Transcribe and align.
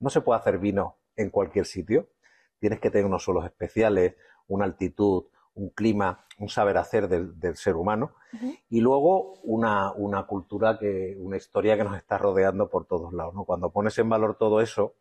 No 0.00 0.10
se 0.10 0.20
puede 0.20 0.40
hacer 0.40 0.58
vino 0.58 0.96
en 1.16 1.30
cualquier 1.30 1.66
sitio. 1.66 2.08
Tienes 2.58 2.80
que 2.80 2.90
tener 2.90 3.06
unos 3.06 3.22
suelos 3.22 3.44
especiales, 3.44 4.16
una 4.48 4.64
altitud, 4.64 5.24
un 5.54 5.70
clima, 5.70 6.24
un 6.38 6.48
saber 6.48 6.78
hacer 6.78 7.08
del, 7.08 7.56
ser 7.56 7.76
humano 7.76 8.14
y 8.68 8.80
luego 8.80 9.34
una, 9.42 9.92
una, 9.92 10.26
cultura, 10.26 10.78
que, 10.78 11.16
una 11.18 11.36
historia 11.36 11.76
que 11.76 11.84
nos 11.84 11.96
está 11.96 12.18
rodeando 12.18 12.68
por 12.68 12.86
todos 12.86 13.12
lados. 13.12 13.34
¿no? 13.34 13.44
Cuando 13.44 13.70
pones 13.70 13.98
en 13.98 14.08
valor 14.08 14.36
todo 14.38 14.60
eso, 14.60 14.94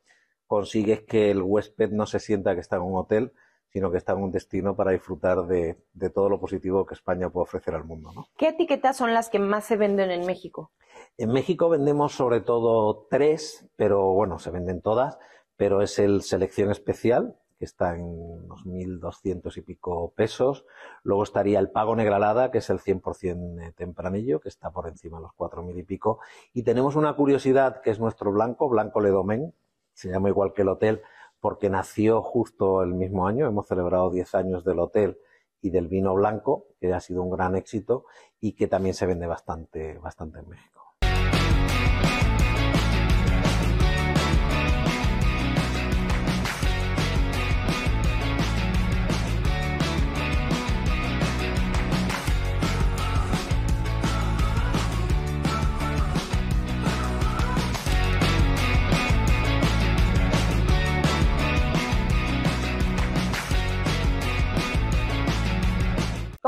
consigues 0.47 1.01
que 1.01 1.31
el 1.31 1.41
huésped 1.41 1.91
no 1.91 2.05
se 2.05 2.19
sienta 2.19 2.55
que 2.55 2.61
está 2.61 2.77
en 2.77 2.81
un 2.83 2.97
hotel, 2.97 3.33
sino 3.71 3.91
que 3.91 3.97
está 3.97 4.13
en 4.13 4.23
un 4.23 4.31
destino 4.31 4.75
para 4.75 4.91
disfrutar 4.91 5.45
de, 5.45 5.77
todo 6.13 6.29
lo 6.29 6.39
positivo 6.39 6.85
que 6.85 6.95
España 6.95 7.29
puede 7.29 7.43
ofrecer 7.43 7.75
al 7.75 7.85
mundo. 7.85 8.11
¿no? 8.13 8.27
¿Qué 8.37 8.49
etiquetas 8.49 8.97
son 8.97 9.13
las 9.13 9.29
que 9.29 9.39
más 9.39 9.65
se 9.65 9.77
venden 9.77 10.11
en 10.11 10.25
México? 10.25 10.71
En 11.17 11.31
México 11.31 11.69
vendemos 11.69 12.13
sobre 12.13 12.41
todo 12.41 13.07
tres, 13.09 13.67
pero 13.75 14.11
bueno, 14.13 14.39
se 14.39 14.51
venden 14.51 14.81
todas, 14.81 15.19
pero 15.55 15.81
es 15.81 15.99
el 15.99 16.23
selección 16.23 16.71
especial, 16.71 17.35
que 17.59 17.65
está 17.65 17.93
en 17.93 18.05
unos 18.05 18.65
1.200 18.65 19.57
y 19.57 19.61
pico 19.61 20.13
pesos. 20.15 20.65
Luego 21.03 21.23
estaría 21.23 21.59
el 21.59 21.69
pago 21.69 21.95
negralada, 21.95 22.51
que 22.51 22.59
es 22.59 22.69
el 22.69 22.79
100% 22.79 23.75
tempranillo, 23.75 24.39
que 24.39 24.47
está 24.47 24.71
por 24.71 24.87
encima 24.87 25.17
de 25.17 25.23
los 25.23 25.33
4.000 25.33 25.77
y 25.77 25.83
pico. 25.83 26.19
Y 26.53 26.63
tenemos 26.63 26.95
una 26.95 27.13
curiosidad, 27.15 27.81
que 27.81 27.91
es 27.91 27.99
nuestro 27.99 28.31
blanco, 28.31 28.69
Blanco 28.69 29.01
Ledomen, 29.01 29.53
se 29.93 30.09
llama 30.09 30.29
igual 30.29 30.53
que 30.53 30.61
el 30.61 30.69
hotel, 30.69 31.01
porque 31.39 31.69
nació 31.69 32.21
justo 32.21 32.83
el 32.83 32.93
mismo 32.93 33.27
año. 33.27 33.47
Hemos 33.47 33.67
celebrado 33.67 34.09
10 34.09 34.35
años 34.35 34.63
del 34.63 34.79
hotel 34.79 35.17
y 35.61 35.69
del 35.69 35.87
vino 35.87 36.13
blanco, 36.15 36.67
que 36.79 36.93
ha 36.93 36.99
sido 36.99 37.23
un 37.23 37.31
gran 37.31 37.55
éxito 37.55 38.05
y 38.39 38.53
que 38.53 38.67
también 38.67 38.95
se 38.95 39.05
vende 39.05 39.27
bastante, 39.27 39.97
bastante 39.99 40.39
en 40.39 40.49
México. 40.49 40.79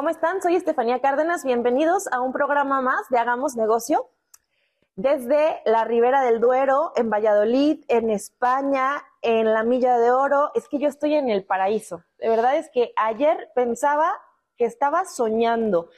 ¿Cómo 0.01 0.09
están? 0.09 0.41
Soy 0.41 0.55
Estefanía 0.55 0.99
Cárdenas. 0.99 1.45
Bienvenidos 1.45 2.07
a 2.11 2.21
un 2.21 2.33
programa 2.33 2.81
más 2.81 3.07
de 3.11 3.19
Hagamos 3.19 3.55
Negocio. 3.55 4.09
Desde 4.95 5.61
la 5.63 5.83
Ribera 5.83 6.23
del 6.23 6.39
Duero, 6.39 6.91
en 6.95 7.11
Valladolid, 7.11 7.85
en 7.87 8.09
España, 8.09 9.03
en 9.21 9.53
la 9.53 9.61
Milla 9.61 9.99
de 9.99 10.09
Oro. 10.09 10.49
Es 10.55 10.67
que 10.67 10.79
yo 10.79 10.87
estoy 10.87 11.13
en 11.13 11.29
el 11.29 11.45
paraíso. 11.45 12.03
De 12.17 12.29
verdad 12.29 12.55
es 12.55 12.71
que 12.71 12.93
ayer 12.95 13.51
pensaba 13.53 14.11
que 14.57 14.65
estaba 14.65 15.05
soñando. 15.05 15.91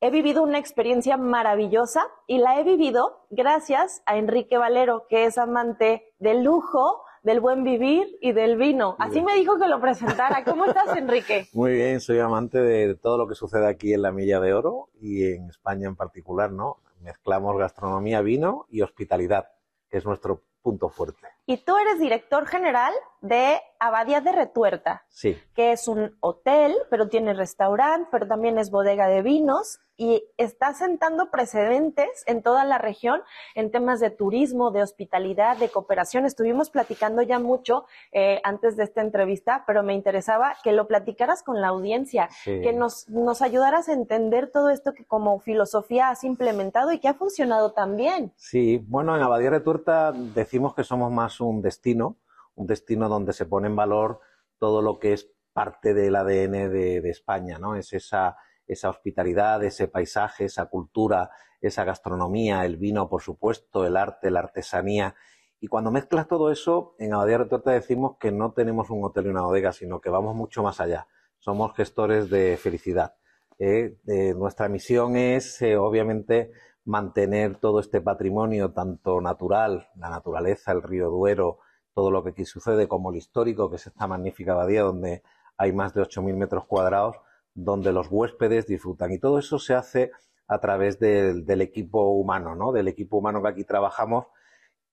He 0.00 0.10
vivido 0.10 0.42
una 0.42 0.58
experiencia 0.58 1.16
maravillosa 1.16 2.08
y 2.26 2.38
la 2.38 2.58
he 2.58 2.64
vivido 2.64 3.24
gracias 3.30 4.02
a 4.06 4.16
Enrique 4.16 4.58
Valero, 4.58 5.06
que 5.06 5.26
es 5.26 5.38
amante 5.38 6.12
del 6.18 6.42
lujo, 6.42 7.04
del 7.22 7.40
buen 7.40 7.64
vivir 7.64 8.06
y 8.20 8.32
del 8.32 8.56
vino. 8.56 8.96
Así 8.98 9.22
me 9.22 9.34
dijo 9.34 9.58
que 9.58 9.68
lo 9.68 9.80
presentara. 9.80 10.44
¿Cómo 10.44 10.66
estás, 10.66 10.96
Enrique? 10.96 11.48
Muy 11.52 11.72
bien, 11.72 12.00
soy 12.00 12.18
amante 12.18 12.58
de 12.58 12.94
todo 12.94 13.18
lo 13.18 13.28
que 13.28 13.34
sucede 13.34 13.66
aquí 13.66 13.92
en 13.92 14.02
la 14.02 14.12
Milla 14.12 14.40
de 14.40 14.52
Oro 14.52 14.88
y 15.00 15.24
en 15.32 15.48
España 15.48 15.88
en 15.88 15.96
particular, 15.96 16.50
¿no? 16.50 16.78
Mezclamos 17.00 17.56
gastronomía, 17.56 18.20
vino 18.22 18.66
y 18.68 18.82
hospitalidad, 18.82 19.48
que 19.88 19.98
es 19.98 20.04
nuestro 20.04 20.42
punto 20.62 20.88
fuerte. 20.88 21.37
Y 21.50 21.56
tú 21.56 21.78
eres 21.78 21.98
director 21.98 22.46
general 22.46 22.92
de 23.22 23.58
Abadía 23.80 24.20
de 24.20 24.32
Retuerta, 24.32 25.04
sí. 25.08 25.38
que 25.54 25.72
es 25.72 25.88
un 25.88 26.16
hotel, 26.20 26.76
pero 26.90 27.08
tiene 27.08 27.32
restaurante, 27.32 28.08
pero 28.10 28.26
también 28.28 28.58
es 28.58 28.70
bodega 28.70 29.08
de 29.08 29.22
vinos 29.22 29.80
y 29.96 30.22
está 30.36 30.74
sentando 30.74 31.30
precedentes 31.30 32.22
en 32.26 32.42
toda 32.42 32.64
la 32.64 32.78
región 32.78 33.20
en 33.56 33.72
temas 33.72 33.98
de 33.98 34.10
turismo, 34.10 34.70
de 34.70 34.82
hospitalidad, 34.82 35.56
de 35.56 35.68
cooperación. 35.68 36.24
Estuvimos 36.24 36.70
platicando 36.70 37.20
ya 37.22 37.40
mucho 37.40 37.84
eh, 38.12 38.40
antes 38.44 38.76
de 38.76 38.84
esta 38.84 39.00
entrevista, 39.00 39.64
pero 39.66 39.82
me 39.82 39.94
interesaba 39.94 40.54
que 40.62 40.70
lo 40.70 40.86
platicaras 40.86 41.42
con 41.42 41.60
la 41.60 41.68
audiencia, 41.68 42.28
que 42.44 42.72
nos, 42.72 43.08
nos 43.08 43.42
ayudaras 43.42 43.88
a 43.88 43.92
entender 43.92 44.50
todo 44.52 44.70
esto 44.70 44.92
que 44.92 45.04
como 45.04 45.40
filosofía 45.40 46.10
has 46.10 46.22
implementado 46.22 46.92
y 46.92 47.00
que 47.00 47.08
ha 47.08 47.14
funcionado 47.14 47.72
también. 47.72 48.32
Sí, 48.36 48.84
bueno, 48.86 49.16
en 49.16 49.22
Abadía 49.22 49.50
de 49.50 49.58
Retuerta 49.58 50.12
decimos 50.12 50.74
que 50.74 50.84
somos 50.84 51.10
más 51.10 51.37
un 51.46 51.62
destino 51.62 52.18
un 52.58 52.66
destino 52.66 53.08
donde 53.08 53.32
se 53.32 53.46
pone 53.46 53.68
en 53.68 53.76
valor 53.76 54.20
todo 54.58 54.82
lo 54.82 54.98
que 54.98 55.12
es 55.12 55.30
parte 55.52 55.94
del 55.94 56.16
ADN 56.16 56.70
de, 56.70 57.08
España, 57.08 57.58
¿no? 57.58 57.76
Es 57.76 57.92
esa, 57.92 58.36
esa 58.66 58.90
hospitalidad, 58.90 59.62
ese 59.64 59.88
paisaje, 59.88 60.44
esa 60.44 60.66
cultura, 60.66 61.30
esa 61.60 61.84
gastronomía, 61.84 62.64
el 62.64 62.76
vino, 62.76 63.08
por 63.08 63.22
supuesto, 63.22 63.86
el 63.86 63.96
arte, 63.96 64.30
la 64.30 64.40
artesanía. 64.40 65.14
Y 65.60 65.68
cuando 65.68 65.90
mezclas 65.90 66.28
todo 66.28 66.50
eso, 66.50 66.94
en 66.98 67.14
Abadía 67.14 67.38
Retorta 67.38 67.70
decimos 67.70 68.16
que 68.18 68.30
no 68.30 68.52
tenemos 68.52 68.90
un 68.90 69.04
hotel 69.04 69.26
y 69.26 69.30
una 69.30 69.42
bodega, 69.42 69.72
sino 69.72 70.00
que 70.00 70.10
vamos 70.10 70.34
mucho 70.34 70.62
más 70.62 70.80
allá. 70.80 71.06
Somos 71.38 71.74
gestores 71.74 72.28
de 72.28 72.56
felicidad. 72.56 73.14
¿eh? 73.58 73.96
nuestra 74.36 74.68
misión 74.68 75.16
es, 75.16 75.60
eh, 75.62 75.76
obviamente, 75.76 76.52
mantener 76.88 77.56
todo 77.56 77.80
este 77.80 78.00
patrimonio, 78.00 78.72
tanto 78.72 79.20
natural, 79.20 79.88
la 79.96 80.08
naturaleza, 80.08 80.72
el 80.72 80.82
río 80.82 81.10
Duero, 81.10 81.58
todo 81.92 82.10
lo 82.10 82.24
que 82.24 82.30
aquí 82.30 82.46
sucede, 82.46 82.88
como 82.88 83.10
el 83.10 83.16
histórico, 83.16 83.68
que 83.68 83.76
es 83.76 83.86
esta 83.86 84.06
magnífica 84.06 84.52
abadía 84.52 84.82
donde 84.82 85.22
hay 85.58 85.72
más 85.72 85.92
de 85.92 86.00
8.000 86.00 86.34
metros 86.36 86.64
cuadrados, 86.64 87.16
donde 87.52 87.92
los 87.92 88.08
huéspedes 88.10 88.66
disfrutan. 88.66 89.12
Y 89.12 89.18
todo 89.18 89.38
eso 89.38 89.58
se 89.58 89.74
hace 89.74 90.12
a 90.46 90.60
través 90.60 90.98
del, 90.98 91.60
equipo 91.60 92.08
humano, 92.12 92.54
¿no? 92.54 92.72
Del 92.72 92.88
equipo 92.88 93.18
humano 93.18 93.42
que 93.42 93.48
aquí 93.48 93.64
trabajamos, 93.64 94.24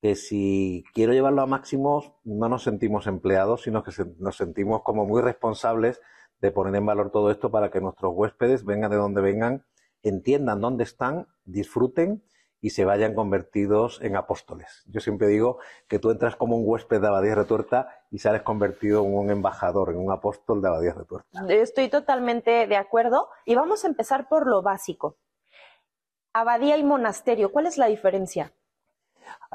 que 0.01 0.15
si 0.15 0.83
quiero 0.93 1.13
llevarlo 1.13 1.43
a 1.43 1.47
máximos, 1.47 2.11
no 2.25 2.49
nos 2.49 2.63
sentimos 2.63 3.07
empleados, 3.07 3.61
sino 3.61 3.83
que 3.83 3.91
nos 4.19 4.35
sentimos 4.35 4.81
como 4.83 5.05
muy 5.05 5.21
responsables 5.21 6.01
de 6.41 6.51
poner 6.51 6.75
en 6.75 6.85
valor 6.85 7.09
todo 7.09 7.31
esto 7.31 7.51
para 7.51 7.71
que 7.71 7.79
nuestros 7.79 8.11
huéspedes, 8.13 8.65
vengan 8.65 8.91
de 8.91 8.97
donde 8.97 9.21
vengan, 9.21 9.65
entiendan 10.05 10.61
dónde 10.61 10.83
están, 10.83 11.27
disfruten 11.45 12.23
y 12.61 12.71
se 12.71 12.85
vayan 12.85 13.13
convertidos 13.13 13.99
en 14.01 14.15
apóstoles. 14.15 14.83
Yo 14.87 14.99
siempre 14.99 15.27
digo 15.27 15.59
que 15.87 15.99
tú 15.99 16.09
entras 16.09 16.35
como 16.35 16.57
un 16.57 16.63
huésped 16.65 17.01
de 17.01 17.07
Abadía 17.07 17.35
Retuerta 17.35 17.89
y 18.09 18.19
sales 18.19 18.41
convertido 18.41 19.03
en 19.03 19.15
un 19.15 19.29
embajador, 19.29 19.91
en 19.91 19.97
un 19.97 20.11
apóstol 20.11 20.61
de 20.61 20.69
Abadía 20.69 20.93
Retuerta. 20.93 21.45
Estoy 21.49 21.89
totalmente 21.89 22.65
de 22.65 22.75
acuerdo 22.75 23.29
y 23.45 23.55
vamos 23.55 23.83
a 23.83 23.87
empezar 23.87 24.27
por 24.27 24.47
lo 24.47 24.61
básico. 24.63 25.17
Abadía 26.33 26.77
y 26.77 26.83
monasterio, 26.83 27.51
¿cuál 27.51 27.67
es 27.67 27.77
la 27.77 27.85
diferencia? 27.85 28.53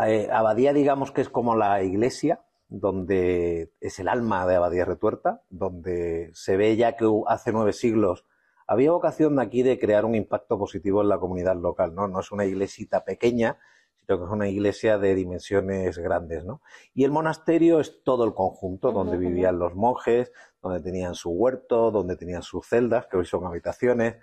Eh, 0.06 0.28
abadía 0.32 0.72
digamos 0.72 1.12
que 1.12 1.20
es 1.20 1.28
como 1.28 1.56
la 1.56 1.82
iglesia, 1.82 2.44
donde 2.68 3.72
es 3.80 3.98
el 3.98 4.08
alma 4.08 4.46
de 4.46 4.54
Abadía 4.56 4.84
Retuerta, 4.84 5.42
donde 5.50 6.30
se 6.34 6.56
ve 6.56 6.76
ya 6.76 6.96
que 6.96 7.06
hace 7.26 7.52
nueve 7.52 7.72
siglos 7.72 8.24
había 8.70 8.92
vocación 8.92 9.34
de 9.34 9.42
aquí 9.42 9.64
de 9.64 9.80
crear 9.80 10.04
un 10.04 10.14
impacto 10.14 10.56
positivo 10.56 11.02
en 11.02 11.08
la 11.08 11.18
comunidad 11.18 11.56
local, 11.56 11.92
¿no? 11.92 12.06
No 12.06 12.20
es 12.20 12.30
una 12.30 12.44
iglesita 12.44 13.04
pequeña, 13.04 13.58
sino 13.96 14.16
que 14.16 14.24
es 14.24 14.30
una 14.30 14.48
iglesia 14.48 14.96
de 14.96 15.16
dimensiones 15.16 15.98
grandes, 15.98 16.44
¿no? 16.44 16.62
Y 16.94 17.02
el 17.02 17.10
monasterio 17.10 17.80
es 17.80 18.04
todo 18.04 18.24
el 18.24 18.32
conjunto 18.32 18.92
donde 18.92 19.18
vivían 19.18 19.58
los 19.58 19.74
monjes, 19.74 20.30
donde 20.62 20.80
tenían 20.80 21.16
su 21.16 21.30
huerto, 21.30 21.90
donde 21.90 22.14
tenían 22.14 22.44
sus 22.44 22.64
celdas, 22.64 23.08
que 23.08 23.16
hoy 23.16 23.24
son 23.24 23.44
habitaciones, 23.44 24.18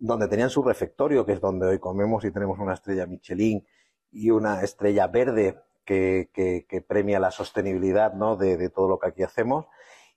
donde 0.00 0.26
tenían 0.26 0.50
su 0.50 0.64
refectorio, 0.64 1.24
que 1.24 1.34
es 1.34 1.40
donde 1.40 1.68
hoy 1.68 1.78
comemos 1.78 2.24
y 2.24 2.32
tenemos 2.32 2.58
una 2.58 2.74
estrella 2.74 3.06
Michelin 3.06 3.64
y 4.10 4.30
una 4.30 4.62
estrella 4.62 5.06
verde 5.06 5.62
que, 5.84 6.84
premia 6.88 7.20
la 7.20 7.30
sostenibilidad 7.30 8.14
¿no? 8.14 8.34
de, 8.34 8.56
de 8.56 8.68
todo 8.68 8.88
lo 8.88 8.98
que 8.98 9.10
aquí 9.10 9.22
hacemos. 9.22 9.66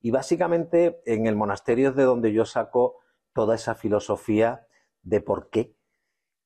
Y 0.02 0.10
básicamente 0.10 1.04
en 1.06 1.28
el 1.28 1.36
monasterio 1.36 1.90
es 1.90 1.96
de 1.96 2.04
donde 2.04 2.34
yo 2.34 2.46
saco 2.46 2.96
toda 3.40 3.56
esa 3.56 3.74
filosofía 3.74 4.68
de 5.02 5.22
por 5.22 5.50
qué, 5.50 5.74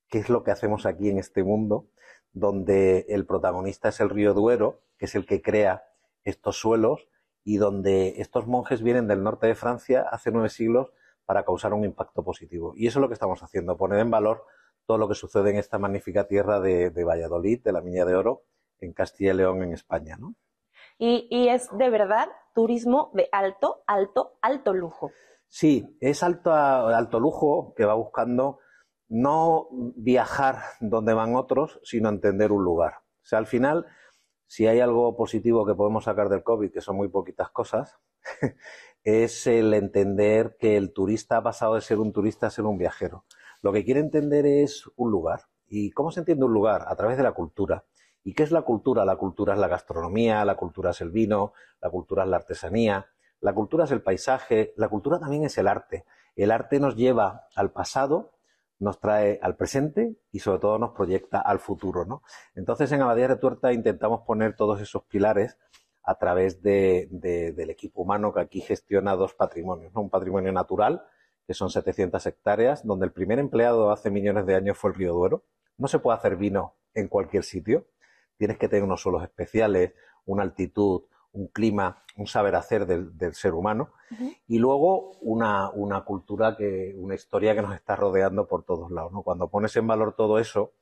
qué 0.08 0.20
es 0.20 0.28
lo 0.28 0.44
que 0.44 0.52
hacemos 0.52 0.86
aquí 0.86 1.10
en 1.10 1.18
este 1.18 1.42
mundo, 1.42 1.88
donde 2.32 3.04
el 3.08 3.26
protagonista 3.26 3.88
es 3.88 3.98
el 3.98 4.10
río 4.10 4.32
Duero, 4.32 4.78
que 4.96 5.06
es 5.06 5.16
el 5.16 5.26
que 5.26 5.42
crea 5.42 5.82
estos 6.22 6.56
suelos, 6.56 7.08
y 7.42 7.56
donde 7.56 8.20
estos 8.20 8.46
monjes 8.46 8.80
vienen 8.80 9.08
del 9.08 9.24
norte 9.24 9.48
de 9.48 9.56
Francia 9.56 10.06
hace 10.08 10.30
nueve 10.30 10.50
siglos 10.50 10.92
para 11.24 11.44
causar 11.44 11.74
un 11.74 11.84
impacto 11.84 12.22
positivo. 12.22 12.74
Y 12.76 12.86
eso 12.86 13.00
es 13.00 13.02
lo 13.02 13.08
que 13.08 13.14
estamos 13.14 13.42
haciendo, 13.42 13.76
poner 13.76 13.98
en 13.98 14.12
valor 14.12 14.44
todo 14.86 14.96
lo 14.96 15.08
que 15.08 15.16
sucede 15.16 15.50
en 15.50 15.56
esta 15.56 15.80
magnífica 15.80 16.28
tierra 16.28 16.60
de, 16.60 16.90
Valladolid, 17.04 17.60
de 17.64 17.72
la 17.72 17.80
Miña 17.80 18.04
de 18.04 18.14
Oro, 18.14 18.44
en 18.78 18.92
Castilla 18.92 19.32
y 19.32 19.38
León, 19.38 19.64
en 19.64 19.72
España. 19.72 20.16
¿no? 20.16 20.36
Y, 20.96 21.26
y 21.28 21.48
es 21.48 21.76
de 21.76 21.90
verdad 21.90 22.28
turismo 22.54 23.10
de 23.14 23.28
alto, 23.32 23.82
alto, 23.88 24.38
alto 24.42 24.72
lujo. 24.72 25.10
Sí, 25.56 25.96
es 26.00 26.24
alto, 26.24 26.52
alto 26.52 27.20
lujo 27.20 27.74
que 27.76 27.84
va 27.84 27.94
buscando 27.94 28.58
no 29.08 29.68
viajar 29.94 30.56
donde 30.80 31.14
van 31.14 31.36
otros, 31.36 31.78
sino 31.84 32.08
entender 32.08 32.50
un 32.50 32.64
lugar. 32.64 32.94
O 33.22 33.24
sea, 33.24 33.38
al 33.38 33.46
final, 33.46 33.86
si 34.48 34.66
hay 34.66 34.80
algo 34.80 35.16
positivo 35.16 35.64
que 35.64 35.76
podemos 35.76 36.06
sacar 36.06 36.28
del 36.28 36.42
COVID, 36.42 36.72
que 36.72 36.80
son 36.80 36.96
muy 36.96 37.06
poquitas 37.06 37.50
cosas, 37.50 38.00
es 39.04 39.46
el 39.46 39.74
entender 39.74 40.56
que 40.58 40.76
el 40.76 40.92
turista 40.92 41.36
ha 41.36 41.42
pasado 41.44 41.76
de 41.76 41.82
ser 41.82 42.00
un 42.00 42.12
turista 42.12 42.48
a 42.48 42.50
ser 42.50 42.64
un 42.64 42.76
viajero. 42.76 43.24
Lo 43.62 43.72
que 43.72 43.84
quiere 43.84 44.00
entender 44.00 44.46
es 44.46 44.90
un 44.96 45.12
lugar. 45.12 45.42
¿Y 45.68 45.92
cómo 45.92 46.10
se 46.10 46.18
entiende 46.18 46.46
un 46.46 46.52
lugar? 46.52 46.84
A 46.88 46.96
través 46.96 47.16
de 47.16 47.22
la 47.22 47.30
cultura. 47.30 47.84
¿Y 48.24 48.34
qué 48.34 48.42
es 48.42 48.50
la 48.50 48.62
cultura? 48.62 49.04
La 49.04 49.14
cultura 49.14 49.54
es 49.54 49.60
la 49.60 49.68
gastronomía, 49.68 50.44
la 50.44 50.56
cultura 50.56 50.90
es 50.90 51.00
el 51.00 51.12
vino, 51.12 51.52
la 51.80 51.90
cultura 51.90 52.24
es 52.24 52.28
la 52.28 52.38
artesanía, 52.38 53.13
la 53.44 53.52
cultura 53.52 53.84
es 53.84 53.90
el 53.90 54.00
paisaje, 54.00 54.72
la 54.78 54.88
cultura 54.88 55.18
también 55.18 55.44
es 55.44 55.58
el 55.58 55.68
arte. 55.68 56.06
El 56.34 56.50
arte 56.50 56.80
nos 56.80 56.96
lleva 56.96 57.46
al 57.54 57.72
pasado, 57.72 58.32
nos 58.78 59.00
trae 59.00 59.38
al 59.42 59.54
presente 59.54 60.16
y 60.32 60.38
sobre 60.38 60.60
todo 60.60 60.78
nos 60.78 60.92
proyecta 60.92 61.40
al 61.40 61.58
futuro. 61.58 62.06
¿no? 62.06 62.22
Entonces 62.54 62.90
en 62.92 63.02
Abadía 63.02 63.28
de 63.28 63.36
Tuerta 63.36 63.74
intentamos 63.74 64.22
poner 64.22 64.56
todos 64.56 64.80
esos 64.80 65.02
pilares 65.04 65.58
a 66.02 66.14
través 66.14 66.62
del 66.62 67.68
equipo 67.68 68.00
humano 68.00 68.32
que 68.32 68.40
aquí 68.40 68.62
gestiona 68.62 69.14
dos 69.14 69.34
patrimonios. 69.34 69.94
Un 69.94 70.08
patrimonio 70.08 70.50
natural, 70.50 71.04
que 71.46 71.52
son 71.52 71.68
700 71.68 72.24
hectáreas, 72.24 72.86
donde 72.86 73.04
el 73.04 73.12
primer 73.12 73.38
empleado 73.38 73.92
hace 73.92 74.10
millones 74.10 74.46
de 74.46 74.54
años 74.54 74.78
fue 74.78 74.92
el 74.92 74.96
río 74.96 75.12
Duero. 75.12 75.44
No 75.76 75.86
se 75.86 75.98
puede 75.98 76.16
hacer 76.16 76.36
vino 76.36 76.76
en 76.94 77.08
cualquier 77.08 77.44
sitio. 77.44 77.88
Tienes 78.38 78.56
que 78.56 78.68
tener 78.68 78.84
unos 78.84 79.02
suelos 79.02 79.22
especiales, 79.22 79.92
una 80.24 80.44
altitud, 80.44 81.02
un 81.34 81.48
clima, 81.48 82.02
un 82.16 82.26
saber 82.26 82.54
hacer 82.54 82.86
del, 82.86 83.34
ser 83.34 83.54
humano. 83.54 83.92
Y 84.46 84.58
luego 84.58 85.12
una, 85.20 85.70
cultura, 86.06 86.56
que, 86.56 86.94
una 86.96 87.14
historia 87.14 87.54
que 87.54 87.62
nos 87.62 87.74
está 87.74 87.96
rodeando 87.96 88.46
por 88.46 88.64
todos 88.64 88.90
lados. 88.90 89.12
Cuando 89.24 89.48
pones 89.48 89.76
en 89.76 89.86
valor 89.86 90.14
todo 90.16 90.38
eso, 90.38 90.72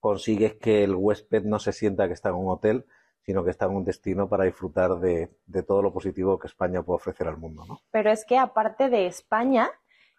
consigues 0.00 0.54
que 0.54 0.84
el 0.84 0.94
huésped 0.94 1.44
no 1.44 1.58
se 1.58 1.72
sienta 1.72 2.06
que 2.06 2.14
está 2.14 2.30
en 2.30 2.36
un 2.36 2.50
hotel, 2.50 2.86
sino 3.20 3.44
que 3.44 3.50
está 3.50 3.66
en 3.66 3.72
un 3.72 3.84
destino 3.84 4.28
para 4.28 4.44
disfrutar 4.44 4.98
de, 5.00 5.30
todo 5.66 5.82
lo 5.82 5.92
positivo 5.92 6.38
que 6.38 6.46
España 6.46 6.82
puede 6.82 6.96
ofrecer 6.96 7.28
al 7.28 7.36
mundo. 7.36 7.64
Pero 7.90 8.10
es 8.10 8.24
que 8.24 8.38
aparte 8.38 8.88
de 8.88 9.06
España, 9.06 9.70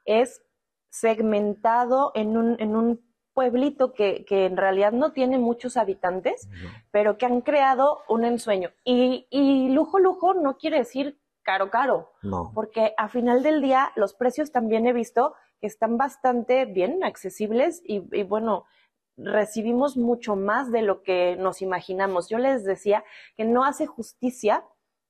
es 0.06 0.44
segmentado 0.90 2.12
en 2.14 2.38
un, 2.38 2.56
en 2.60 2.76
un 2.76 3.09
pueblito 3.40 3.94
que, 3.94 4.26
que, 4.26 4.46
en 4.46 4.58
realidad 4.58 4.92
no 4.92 5.14
tiene 5.14 5.38
muchos 5.38 5.78
habitantes, 5.78 6.50
pero 6.92 7.18
que 7.18 7.26
han 7.26 7.40
creado 7.40 8.02
un 8.10 8.26
ensueño. 8.26 8.72
Y, 8.84 9.28
y, 9.30 9.70
lujo, 9.70 9.98
lujo 9.98 10.34
no 10.34 10.58
quiere 10.58 10.80
decir 10.80 11.18
caro, 11.42 11.70
caro. 11.70 12.12
No. 12.22 12.52
Porque 12.54 12.94
a 12.98 13.08
final 13.08 13.42
del 13.42 13.62
día 13.62 13.94
los 13.96 14.14
precios 14.14 14.52
también 14.52 14.88
he 14.88 14.92
visto 14.92 15.36
que 15.62 15.68
están 15.68 15.98
bastante 15.98 16.66
bien 16.66 17.02
accesibles 17.02 17.82
y, 17.86 18.04
y 18.12 18.24
bueno, 18.24 18.66
recibimos 19.16 19.96
mucho 19.96 20.36
más 20.36 20.70
de 20.70 20.82
lo 20.82 21.02
que 21.02 21.38
nos 21.38 21.62
imaginamos. 21.62 22.28
Yo 22.28 22.40
les 22.40 22.66
decía 22.66 23.06
que 23.38 23.46
no 23.46 23.64
hace 23.64 23.86
justicia 23.86 24.66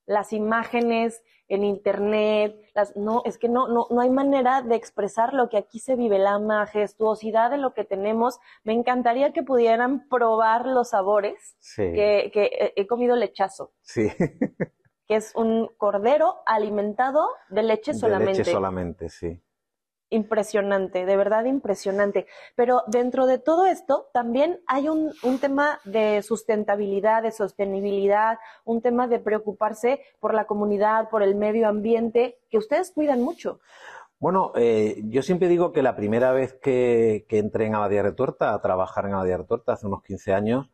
las 0.06 0.32
imágenes 0.32 1.24
en 1.50 1.64
internet, 1.64 2.56
las, 2.74 2.96
no, 2.96 3.22
es 3.24 3.36
que 3.36 3.48
no, 3.48 3.68
no, 3.68 3.86
no 3.90 4.00
hay 4.00 4.08
manera 4.08 4.62
de 4.62 4.76
expresar 4.76 5.34
lo 5.34 5.48
que 5.48 5.58
aquí 5.58 5.80
se 5.80 5.96
vive, 5.96 6.18
la 6.18 6.38
majestuosidad 6.38 7.50
de 7.50 7.58
lo 7.58 7.74
que 7.74 7.84
tenemos. 7.84 8.38
Me 8.64 8.72
encantaría 8.72 9.32
que 9.32 9.42
pudieran 9.42 10.08
probar 10.08 10.64
los 10.64 10.90
sabores 10.90 11.56
que, 11.76 12.30
que 12.32 12.72
he 12.76 12.86
comido 12.86 13.16
lechazo. 13.16 13.72
Sí. 13.82 14.08
que 15.08 15.16
es 15.16 15.34
un 15.34 15.68
cordero 15.76 16.36
alimentado 16.46 17.28
de 17.48 17.64
leche 17.64 17.94
solamente. 17.94 18.32
De 18.32 18.38
leche 18.38 18.52
solamente, 18.52 19.08
sí 19.08 19.42
impresionante, 20.10 21.06
de 21.06 21.16
verdad 21.16 21.44
impresionante. 21.44 22.26
Pero 22.56 22.82
dentro 22.88 23.26
de 23.26 23.38
todo 23.38 23.64
esto 23.64 24.08
también 24.12 24.60
hay 24.66 24.88
un, 24.88 25.12
tema 25.40 25.80
de 25.84 26.22
sustentabilidad, 26.22 27.22
de 27.22 27.32
sostenibilidad, 27.32 28.38
un 28.64 28.82
tema 28.82 29.06
de 29.06 29.20
preocuparse 29.20 30.00
por 30.18 30.34
la 30.34 30.44
comunidad, 30.44 31.08
por 31.08 31.22
el 31.22 31.36
medio 31.36 31.68
ambiente, 31.68 32.38
que 32.50 32.58
ustedes 32.58 32.90
cuidan 32.92 33.22
mucho. 33.22 33.60
Bueno, 34.18 34.52
eh, 34.54 35.00
yo 35.04 35.22
siempre 35.22 35.48
digo 35.48 35.72
que 35.72 35.82
la 35.82 35.96
primera 35.96 36.32
vez 36.32 36.52
que, 36.60 37.24
entré 37.30 37.66
en 37.66 37.74
Abadía 37.74 38.02
Retuerta, 38.02 38.52
a 38.52 38.60
trabajar 38.60 39.06
en 39.06 39.14
Abadía 39.14 39.38
Retuerta 39.38 39.72
hace 39.72 39.86
unos 39.86 40.02
15 40.02 40.34
años, 40.34 40.70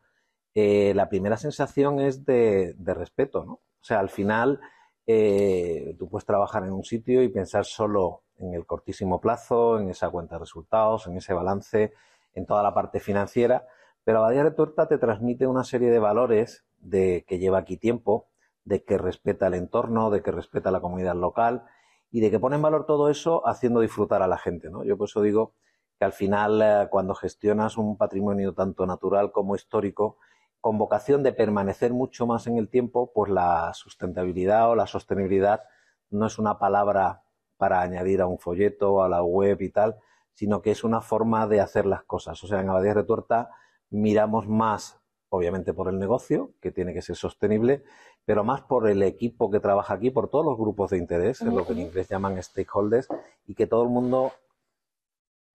eh, 0.53 0.93
la 0.95 1.07
primera 1.07 1.37
sensación 1.37 2.01
es 2.01 2.25
de, 2.25 2.75
respeto, 2.83 3.45
¿no? 3.45 3.53
O 3.53 3.83
sea, 3.87 3.99
al 3.99 4.09
final 4.09 4.59
eh, 5.05 5.95
tú 5.97 6.09
puedes 6.09 6.25
trabajar 6.25 6.63
en 6.65 6.73
un 6.73 6.83
sitio 6.83 7.23
y 7.23 7.29
pensar 7.29 7.63
solo 7.63 8.23
en 8.39 8.53
el 8.53 8.65
cortísimo 8.65 9.19
plazo, 9.21 9.79
en 9.79 9.89
esa 9.89 10.09
cuenta 10.09 10.35
de 10.35 10.39
resultados, 10.39 11.07
en 11.07 11.17
ese 11.17 11.33
balance, 11.33 11.93
en 12.33 12.45
toda 12.45 12.63
la 12.63 12.73
parte 12.73 12.99
financiera, 12.99 13.67
pero 14.03 14.19
Abadía 14.19 14.43
de 14.43 14.51
Tuerta 14.51 14.87
te 14.87 14.97
transmite 14.97 15.47
una 15.47 15.63
serie 15.63 15.89
de 15.89 15.99
valores 15.99 16.65
de 16.79 17.25
que 17.27 17.39
lleva 17.39 17.57
aquí 17.57 17.77
tiempo, 17.77 18.27
de 18.63 18.83
que 18.83 18.97
respeta 18.97 19.47
el 19.47 19.55
entorno, 19.55 20.09
de 20.09 20.21
que 20.21 20.31
respeta 20.31 20.71
la 20.71 20.79
comunidad 20.79 21.15
local 21.15 21.63
y 22.11 22.21
de 22.21 22.31
que 22.31 22.39
pone 22.39 22.55
en 22.55 22.61
valor 22.61 22.85
todo 22.85 23.09
eso 23.09 23.45
haciendo 23.47 23.81
disfrutar 23.81 24.21
a 24.21 24.27
la 24.27 24.37
gente. 24.37 24.69
¿no? 24.69 24.83
Yo 24.83 24.97
por 24.97 25.09
eso 25.09 25.21
digo 25.21 25.53
que 25.99 26.05
al 26.05 26.13
final, 26.13 26.61
eh, 26.61 26.87
cuando 26.89 27.15
gestionas 27.15 27.77
un 27.77 27.97
patrimonio 27.97 28.53
tanto 28.53 28.85
natural 28.85 29.31
como 29.31 29.55
histórico, 29.55 30.17
con 30.61 30.77
vocación 30.77 31.23
de 31.23 31.33
permanecer 31.33 31.93
mucho 31.93 32.25
más 32.27 32.47
en 32.47 32.57
el 32.57 32.69
tiempo, 32.69 33.11
pues 33.13 33.31
la 33.31 33.73
sustentabilidad 33.73 34.69
o 34.69 34.75
la 34.75 34.87
sostenibilidad 34.87 35.63
no 36.09 36.27
es 36.27 36.39
una 36.39 36.59
palabra 36.59 37.23
para 37.57 37.81
añadir 37.81 38.21
a 38.21 38.27
un 38.27 38.39
folleto, 38.39 39.03
a 39.03 39.09
la 39.09 39.23
web 39.23 39.61
y 39.61 39.69
tal, 39.69 39.97
sino 40.33 40.61
que 40.61 40.71
es 40.71 40.83
una 40.83 41.01
forma 41.01 41.47
de 41.47 41.61
hacer 41.61 41.85
las 41.85 42.03
cosas. 42.03 42.43
O 42.43 42.47
sea, 42.47 42.61
en 42.61 42.69
Abadía 42.69 42.93
de 42.93 43.03
Tuerta 43.03 43.49
miramos 43.89 44.47
más, 44.47 44.99
obviamente, 45.29 45.73
por 45.73 45.89
el 45.89 45.97
negocio, 45.97 46.51
que 46.61 46.71
tiene 46.71 46.93
que 46.93 47.01
ser 47.01 47.15
sostenible, 47.15 47.83
pero 48.25 48.43
más 48.43 48.61
por 48.61 48.89
el 48.89 49.01
equipo 49.03 49.49
que 49.49 49.59
trabaja 49.59 49.95
aquí, 49.95 50.11
por 50.11 50.29
todos 50.29 50.45
los 50.45 50.57
grupos 50.57 50.91
de 50.91 50.97
interés, 50.97 51.41
es 51.41 51.53
lo 51.53 51.65
que 51.65 51.73
en 51.73 51.79
inglés 51.79 52.07
llaman 52.09 52.41
stakeholders, 52.43 53.07
y 53.47 53.55
que 53.55 53.67
todo 53.67 53.83
el 53.83 53.89
mundo 53.89 54.33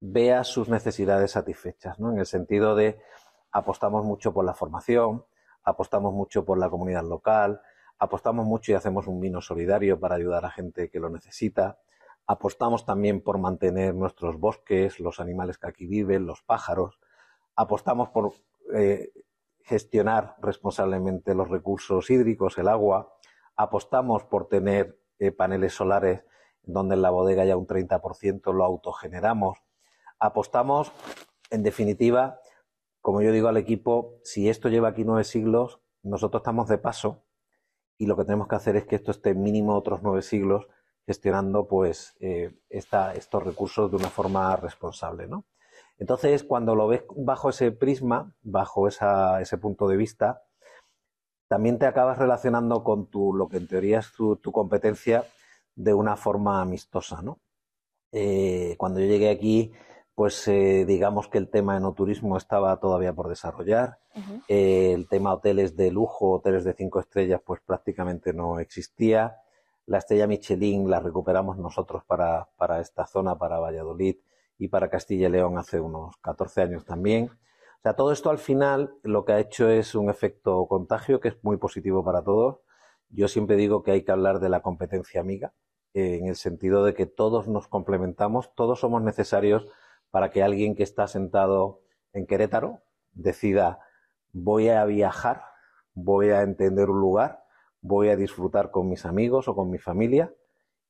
vea 0.00 0.42
sus 0.42 0.68
necesidades 0.68 1.30
satisfechas, 1.32 2.00
¿no? 2.00 2.10
En 2.10 2.18
el 2.18 2.26
sentido 2.26 2.74
de 2.74 2.98
apostamos 3.52 4.04
mucho 4.04 4.32
por 4.32 4.44
la 4.44 4.54
formación, 4.54 5.24
apostamos 5.62 6.12
mucho 6.12 6.44
por 6.44 6.58
la 6.58 6.68
comunidad 6.70 7.04
local, 7.04 7.60
apostamos 7.98 8.46
mucho 8.46 8.72
y 8.72 8.74
hacemos 8.74 9.06
un 9.06 9.20
vino 9.20 9.40
solidario 9.40 10.00
para 10.00 10.16
ayudar 10.16 10.44
a 10.44 10.50
gente 10.50 10.90
que 10.90 10.98
lo 10.98 11.08
necesita, 11.08 11.78
Apostamos 12.26 12.84
también 12.86 13.20
por 13.20 13.38
mantener 13.38 13.94
nuestros 13.94 14.38
bosques, 14.38 15.00
los 15.00 15.20
animales 15.20 15.58
que 15.58 15.68
aquí 15.68 15.86
viven, 15.86 16.26
los 16.26 16.42
pájaros. 16.42 17.00
Apostamos 17.56 18.08
por 18.10 18.32
eh, 18.74 19.12
gestionar 19.64 20.36
responsablemente 20.40 21.34
los 21.34 21.48
recursos 21.48 22.10
hídricos, 22.10 22.58
el 22.58 22.68
agua. 22.68 23.12
Apostamos 23.56 24.24
por 24.24 24.48
tener 24.48 24.98
eh, 25.18 25.32
paneles 25.32 25.74
solares 25.74 26.24
donde 26.62 26.94
en 26.94 27.02
la 27.02 27.10
bodega 27.10 27.44
ya 27.44 27.56
un 27.56 27.66
30% 27.66 28.52
lo 28.54 28.64
autogeneramos. 28.64 29.58
Apostamos, 30.18 30.92
en 31.50 31.62
definitiva, 31.62 32.40
como 33.00 33.20
yo 33.20 33.32
digo 33.32 33.48
al 33.48 33.56
equipo, 33.56 34.20
si 34.22 34.48
esto 34.48 34.68
lleva 34.68 34.88
aquí 34.88 35.04
nueve 35.04 35.24
siglos, 35.24 35.80
nosotros 36.02 36.40
estamos 36.40 36.68
de 36.68 36.78
paso 36.78 37.24
y 37.98 38.06
lo 38.06 38.16
que 38.16 38.24
tenemos 38.24 38.46
que 38.46 38.54
hacer 38.54 38.76
es 38.76 38.86
que 38.86 38.96
esto 38.96 39.10
esté 39.10 39.34
mínimo 39.34 39.76
otros 39.76 40.02
nueve 40.02 40.22
siglos 40.22 40.68
gestionando 41.06 41.66
pues 41.66 42.14
eh, 42.20 42.54
estos 42.68 43.42
recursos 43.42 43.90
de 43.90 43.96
una 43.96 44.08
forma 44.08 44.54
responsable, 44.56 45.26
¿no? 45.26 45.44
Entonces, 45.98 46.42
cuando 46.42 46.74
lo 46.74 46.88
ves 46.88 47.04
bajo 47.14 47.50
ese 47.50 47.70
prisma, 47.70 48.34
bajo 48.42 48.88
ese 48.88 49.58
punto 49.58 49.86
de 49.88 49.96
vista, 49.96 50.42
también 51.48 51.78
te 51.78 51.86
acabas 51.86 52.18
relacionando 52.18 52.82
con 52.82 53.06
tu, 53.06 53.34
lo 53.34 53.48
que 53.48 53.58
en 53.58 53.68
teoría 53.68 53.98
es 53.98 54.12
tu, 54.12 54.38
competencia 54.52 55.24
de 55.74 55.94
una 55.94 56.16
forma 56.16 56.60
amistosa, 56.60 57.22
¿no? 57.22 57.38
Eh, 58.10 58.74
cuando 58.78 59.00
yo 59.00 59.06
llegué 59.06 59.30
aquí, 59.30 59.72
pues 60.14 60.46
eh, 60.48 60.84
digamos 60.86 61.28
que 61.28 61.38
el 61.38 61.48
tema 61.48 61.76
enoturismo 61.76 62.36
estaba 62.36 62.78
todavía 62.80 63.12
por 63.12 63.28
desarrollar. 63.28 63.98
el 64.48 65.08
tema 65.08 65.34
hoteles 65.34 65.76
de 65.76 65.90
lujo, 65.90 66.32
hoteles 66.32 66.64
de 66.64 66.74
cinco 66.74 67.00
estrellas, 67.00 67.40
pues 67.44 67.60
prácticamente 67.60 68.32
no 68.32 68.58
existía. 68.58 69.36
La 69.86 69.98
estrella 69.98 70.26
Michelin 70.26 70.88
la 70.88 71.00
recuperamos 71.00 71.58
nosotros 71.58 72.04
para, 72.04 72.48
para 72.56 72.80
esta 72.80 73.06
zona, 73.06 73.36
para 73.36 73.58
Valladolid 73.58 74.16
y 74.58 74.68
para 74.68 74.88
Castilla 74.88 75.28
y 75.28 75.30
León 75.32 75.58
hace 75.58 75.80
unos 75.80 76.16
14 76.18 76.62
años 76.62 76.84
también. 76.84 77.30
O 77.30 77.82
sea, 77.82 77.94
todo 77.94 78.12
esto 78.12 78.30
al 78.30 78.38
final 78.38 78.94
lo 79.02 79.24
que 79.24 79.32
ha 79.32 79.40
hecho 79.40 79.68
es 79.68 79.96
un 79.96 80.08
efecto 80.08 80.66
contagio 80.68 81.18
que 81.18 81.28
es 81.28 81.42
muy 81.42 81.56
positivo 81.56 82.04
para 82.04 82.22
todos. 82.22 82.60
Yo 83.08 83.26
siempre 83.26 83.56
digo 83.56 83.82
que 83.82 83.90
hay 83.90 84.04
que 84.04 84.12
hablar 84.12 84.38
de 84.38 84.48
la 84.48 84.62
competencia 84.62 85.20
amiga, 85.20 85.52
en 85.94 86.26
el 86.26 86.36
sentido 86.36 86.84
de 86.84 86.94
que 86.94 87.06
todos 87.06 87.48
nos 87.48 87.66
complementamos, 87.66 88.54
todos 88.54 88.80
somos 88.80 89.02
necesarios 89.02 89.66
para 90.10 90.30
que 90.30 90.42
alguien 90.42 90.76
que 90.76 90.84
está 90.84 91.08
sentado 91.08 91.80
en 92.12 92.26
Querétaro 92.26 92.82
decida 93.12 93.80
voy 94.32 94.68
a 94.68 94.84
viajar, 94.84 95.42
voy 95.92 96.30
a 96.30 96.42
entender 96.42 96.88
un 96.88 97.00
lugar 97.00 97.41
voy 97.82 98.08
a 98.08 98.16
disfrutar 98.16 98.70
con 98.70 98.88
mis 98.88 99.04
amigos 99.04 99.48
o 99.48 99.54
con 99.54 99.68
mi 99.68 99.78
familia 99.78 100.32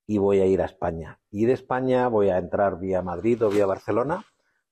y 0.06 0.18
voy 0.18 0.40
a 0.40 0.46
ir 0.46 0.60
a 0.62 0.66
España. 0.66 1.18
Y 1.30 1.46
de 1.46 1.54
España 1.54 2.06
voy 2.08 2.28
a 2.28 2.38
entrar 2.38 2.78
vía 2.78 3.02
Madrid 3.02 3.42
o 3.44 3.48
vía 3.48 3.66
Barcelona, 3.66 4.24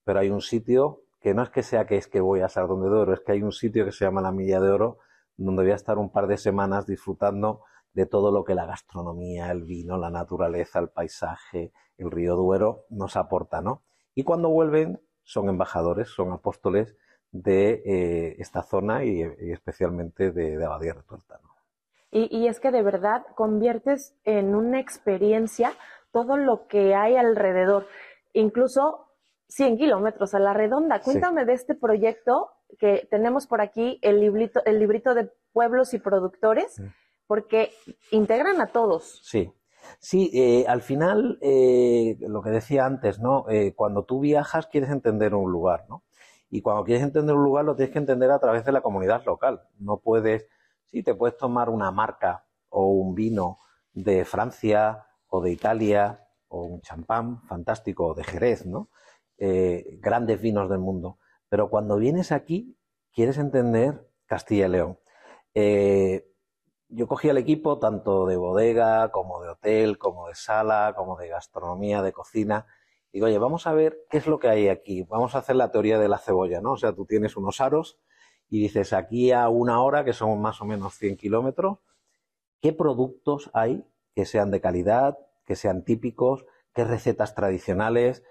pero 0.05 0.21
hay 0.21 0.31
un 0.31 0.43
sitio 0.43 1.03
que 1.21 1.35
no 1.35 1.43
es 1.43 1.51
que 1.51 1.63
sea 1.63 1.87
que 1.87 1.97
es 1.97 2.07
que 2.07 2.21
voy 2.21 2.41
a 2.41 2.49
Sardón 2.49 2.83
de 2.83 2.89
Oro, 2.89 3.13
es 3.13 3.21
que 3.21 3.33
hay 3.33 3.43
un 3.43 3.53
sitio 3.53 3.85
que 3.85 3.93
se 3.93 4.05
llama 4.05 4.21
la 4.21 4.33
Milla 4.33 4.61
de 4.61 4.71
Oro, 4.71 4.99
donde 5.37 5.63
voy 5.63 5.73
a 5.73 5.77
estar 5.77 5.99
un 5.99 6.11
par 6.11 6.27
de 6.27 6.37
semanas 6.37 6.87
disfrutando 6.87 7.63
de 7.93 8.07
todo 8.07 8.31
lo 8.31 8.45
que 8.45 8.55
la 8.55 8.67
gastronomía, 8.67 9.51
el 9.51 9.65
vino, 9.65 9.97
la 9.97 10.11
naturaleza, 10.11 10.79
el 10.79 10.91
paisaje, 10.91 11.73
el 11.99 12.11
río 12.11 12.37
Duero 12.37 12.85
nos 12.91 13.17
aporta, 13.17 13.61
¿no? 13.61 13.83
Y 14.15 14.25
cuando 14.25 14.49
vuelven 14.49 15.01
son 15.23 15.49
embajadores, 15.49 16.09
son 16.09 16.33
apóstoles 16.33 16.97
de 17.33 17.83
eh, 17.85 18.37
esta 18.39 18.63
zona 18.63 19.05
y, 19.05 19.23
especialmente 19.23 20.33
de, 20.33 20.57
de 20.57 20.65
Abadía 20.65 20.95
Retuerta. 20.95 21.39
¿no? 21.43 21.50
Y, 22.11 22.37
y, 22.37 22.49
es 22.49 22.59
que 22.59 22.73
de 22.73 22.83
verdad 22.83 23.25
conviertes 23.37 24.17
en 24.25 24.55
una 24.55 24.81
experiencia 24.81 25.73
todo 26.13 26.37
lo 26.37 26.67
que 26.67 26.95
hay 26.95 27.17
alrededor, 27.17 27.87
incluso 28.33 29.07
100 29.51 29.79
kilómetros 29.79 30.35
a 30.35 30.39
la 30.39 30.53
redonda. 30.53 31.01
Cuéntame 31.01 31.45
de 31.45 31.53
este 31.53 31.75
proyecto 31.75 32.51
que 32.79 33.07
tenemos 33.11 33.47
por 33.47 33.61
aquí, 33.61 33.99
el 34.03 34.21
librito, 34.21 34.65
el 34.65 34.79
librito 34.79 35.15
de 35.15 35.31
pueblos 35.53 35.93
y 35.95 35.99
productores, 35.99 36.81
porque 37.27 37.71
integran 38.11 38.61
a 38.61 38.67
todos. 38.69 39.21
Sí. 39.25 39.53
Sí, 39.99 40.31
eh, 40.35 40.67
al 40.69 40.83
final, 40.83 41.39
eh, 41.41 42.17
lo 42.21 42.43
que 42.43 42.51
decía 42.51 42.85
antes, 42.85 43.19
¿no? 43.19 43.49
Eh, 43.49 43.75
cuando 43.75 44.05
tú 44.05 44.21
viajas 44.21 44.67
quieres 44.67 44.91
entender 44.91 45.35
un 45.35 45.51
lugar, 45.51 45.87
¿no? 45.89 46.05
Y 46.51 46.63
cuando 46.63 46.85
quieres 46.85 47.03
entender 47.03 47.35
un 47.35 47.43
lugar 47.43 47.65
lo 47.65 47.77
tienes 47.77 47.93
que 47.93 47.99
entender 47.99 48.31
a 48.31 48.39
través 48.39 48.65
de 48.65 48.73
la 48.73 48.83
comunidad 48.83 49.25
local. 49.25 49.63
No 49.79 49.99
puedes, 49.99 50.47
sí, 50.91 51.03
te 51.03 51.15
puedes 51.15 51.37
tomar 51.37 51.71
una 51.71 51.91
marca 51.91 52.47
o 52.69 52.87
un 52.87 53.15
vino 53.15 53.59
de 53.93 54.25
Francia 54.25 55.07
o 55.29 55.41
de 55.41 55.53
Italia 55.53 56.27
o 56.49 56.63
un 56.63 56.81
champán 56.81 57.43
fantástico 57.43 58.09
o 58.09 58.15
de 58.15 58.25
Jerez, 58.25 58.67
¿no? 58.67 58.89
grandes 59.39 60.39
vinos 60.39 60.69
del 60.69 60.81
mundo. 60.81 61.19
Pero 61.49 61.71
cuando 61.71 61.97
vienes 61.97 62.31
aquí 62.31 62.77
quieres 63.11 63.39
entender 63.39 64.07
Castilla 64.27 64.67
y 64.67 64.69
León 64.69 64.99
yo 66.91 67.07
cogí 67.07 67.29
el 67.29 67.39
equipo 67.39 67.79
tanto 67.79 68.27
de 68.27 68.37
bodega 68.37 69.11
como 69.11 69.41
de 69.41 69.51
hotel, 69.51 69.97
como 69.99 70.27
de 70.27 70.35
sala, 70.35 70.93
como 70.97 71.17
de 71.17 71.29
gastronomía, 71.29 72.03
de 72.03 72.13
cocina. 72.13 72.67
Digo, 73.13 73.27
oye, 73.27 73.39
vamos 73.39 73.67
a 73.67 73.73
ver 73.73 74.07
qué 74.11 74.19
es 74.19 74.27
lo 74.27 74.39
que 74.39 74.49
hay 74.49 74.69
aquí. 74.69 75.05
Vamos 75.05 75.35
a 75.35 75.39
hacer 75.39 75.57
la 75.57 75.71
teoría 75.71 75.99
de 75.99 76.09
la 76.09 76.19
cebolla, 76.19 76.61
¿no? 76.61 76.73
O 76.73 76.77
sea, 76.77 76.93
tú 76.93 77.07
tienes 77.07 77.37
unos 77.37 77.61
aros 77.61 77.99
y 78.51 78.61
dices, 78.61 78.93
aquí 78.93 79.31
a 79.31 79.49
una 79.49 79.81
hora, 79.81 80.05
que 80.05 80.13
son 80.13 80.41
más 80.43 80.61
o 80.61 80.65
menos 80.65 80.95
100 80.97 81.17
kilómetros, 81.17 81.79
¿qué 82.61 82.73
productos 82.73 83.49
hay 83.55 83.87
que 84.15 84.27
sean 84.27 84.51
de 84.51 84.61
calidad, 84.61 85.19
que 85.47 85.55
sean 85.55 85.85
típicos, 85.85 86.45
qué 86.75 86.85
recetas 86.85 87.37
tradicionales? 87.37 88.25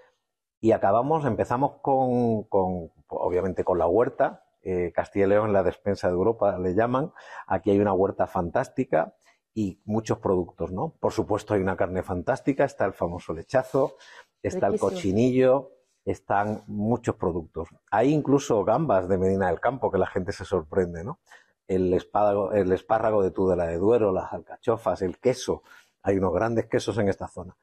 Y 0.60 0.72
acabamos, 0.72 1.24
empezamos 1.24 1.78
con, 1.80 2.44
con 2.44 2.90
obviamente 3.08 3.64
con 3.64 3.78
la 3.78 3.86
huerta, 3.86 4.44
eh, 4.62 4.92
Castilla 4.94 5.24
y 5.24 5.28
León 5.30 5.54
la 5.54 5.62
despensa 5.62 6.08
de 6.08 6.14
Europa, 6.14 6.58
le 6.58 6.74
llaman. 6.74 7.12
Aquí 7.46 7.70
hay 7.70 7.80
una 7.80 7.94
huerta 7.94 8.26
fantástica 8.26 9.14
y 9.54 9.80
muchos 9.86 10.18
productos, 10.18 10.70
¿no? 10.70 10.94
Por 11.00 11.12
supuesto 11.12 11.54
hay 11.54 11.62
una 11.62 11.76
carne 11.76 12.02
fantástica, 12.02 12.64
está 12.64 12.84
el 12.84 12.92
famoso 12.92 13.32
lechazo, 13.32 13.96
está 14.42 14.66
el 14.66 14.78
cochinillo, 14.78 15.72
están 16.04 16.62
muchos 16.66 17.16
productos. 17.16 17.68
Hay 17.90 18.12
incluso 18.12 18.64
gambas 18.64 19.08
de 19.08 19.18
Medina 19.18 19.48
del 19.48 19.60
Campo 19.60 19.90
que 19.90 19.98
la 19.98 20.06
gente 20.06 20.32
se 20.32 20.44
sorprende, 20.44 21.04
¿no? 21.04 21.20
El 21.68 21.92
espárrago, 21.94 22.52
el 22.52 22.72
espárrago 22.72 23.22
de 23.22 23.30
Tudela 23.30 23.66
de 23.66 23.78
Duero, 23.78 24.12
las 24.12 24.32
alcachofas, 24.32 25.02
el 25.02 25.18
queso. 25.18 25.62
Hay 26.02 26.16
unos 26.16 26.32
grandes 26.32 26.66
quesos 26.66 26.98
en 26.98 27.08
esta 27.08 27.28
zona. 27.28 27.56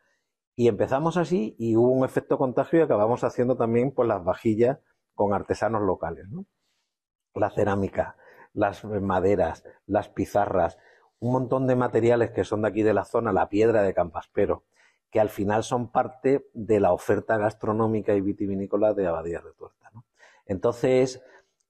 Y 0.55 0.67
empezamos 0.67 1.17
así 1.17 1.55
y 1.59 1.75
hubo 1.75 1.91
un 1.91 2.05
efecto 2.05 2.37
contagio 2.37 2.79
y 2.79 2.81
acabamos 2.81 3.23
haciendo 3.23 3.57
también 3.57 3.91
pues 3.91 4.07
las 4.07 4.23
vajillas 4.23 4.79
con 5.13 5.33
artesanos 5.33 5.81
locales, 5.81 6.27
la 7.35 7.49
cerámica, 7.49 8.17
las 8.53 8.83
maderas, 8.83 9.63
las 9.85 10.09
pizarras, 10.09 10.77
un 11.19 11.33
montón 11.33 11.67
de 11.67 11.75
materiales 11.75 12.31
que 12.31 12.43
son 12.43 12.61
de 12.61 12.69
aquí 12.69 12.83
de 12.83 12.93
la 12.93 13.05
zona, 13.05 13.31
la 13.31 13.49
piedra 13.49 13.83
de 13.83 13.93
Campaspero, 13.93 14.63
que 15.09 15.19
al 15.19 15.29
final 15.29 15.63
son 15.63 15.91
parte 15.91 16.49
de 16.53 16.79
la 16.79 16.91
oferta 16.91 17.37
gastronómica 17.37 18.13
y 18.13 18.21
vitivinícola 18.21 18.93
de 18.93 19.07
Abadía 19.07 19.39
de 19.39 19.53
Tuerta. 19.53 19.91
Entonces, 20.45 21.21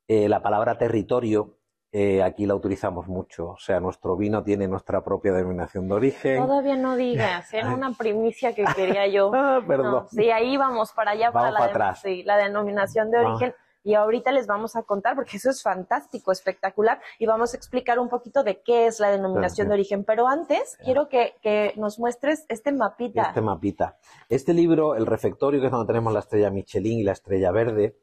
eh, 0.07 0.29
la 0.29 0.41
palabra 0.41 0.77
territorio 0.77 1.57
eh, 1.91 2.21
aquí 2.21 2.45
la 2.45 2.55
utilizamos 2.55 3.07
mucho. 3.07 3.51
O 3.51 3.57
sea, 3.57 3.79
nuestro 3.79 4.17
vino 4.17 4.43
tiene 4.43 4.67
nuestra 4.67 5.03
propia 5.03 5.31
denominación 5.33 5.87
de 5.87 5.93
origen. 5.93 6.37
Todavía 6.45 6.75
no 6.75 6.95
digas, 6.95 7.53
era 7.53 7.73
una 7.73 7.91
primicia 7.97 8.53
que 8.53 8.65
quería 8.75 9.07
yo. 9.07 9.31
ah, 9.33 9.61
perdón. 9.65 10.07
sí, 10.09 10.29
ahí 10.29 10.57
vamos 10.57 10.91
para 10.91 11.11
allá, 11.11 11.31
para, 11.31 11.51
la, 11.51 11.63
atrás. 11.65 12.01
Sí, 12.01 12.23
la 12.23 12.37
denominación 12.37 13.09
de 13.09 13.19
origen 13.19 13.55
y 13.87 13.93
ahorita 13.93 14.33
les 14.33 14.47
vamos 14.47 14.75
a 14.75 14.83
contar 14.83 15.15
porque 15.15 15.37
eso 15.37 15.49
es 15.49 15.63
fantástico, 15.63 16.33
espectacular 16.33 16.99
y 17.19 17.25
vamos 17.25 17.53
a 17.53 17.57
explicar 17.57 17.99
un 17.99 18.09
poquito 18.09 18.43
de 18.43 18.61
qué 18.61 18.85
es 18.85 18.99
la 18.99 19.09
denominación 19.09 19.69
de 19.69 19.75
origen. 19.75 20.03
Pero 20.03 20.27
antes 20.27 20.77
quiero 20.83 21.07
que, 21.07 21.71
nos 21.77 21.97
muestres 21.97 22.45
este 22.49 22.73
mapita. 22.73 23.29
Este 23.29 23.39
mapita. 23.39 23.97
Este 24.27 24.53
libro, 24.53 24.95
el 24.95 25.05
refectorio, 25.05 25.61
que 25.61 25.67
es 25.67 25.71
donde 25.71 25.87
tenemos 25.87 26.11
la 26.11 26.19
estrella 26.19 26.49
Michelin 26.49 26.99
y 26.99 27.03
la 27.03 27.13
estrella 27.13 27.49
verde, 27.51 27.97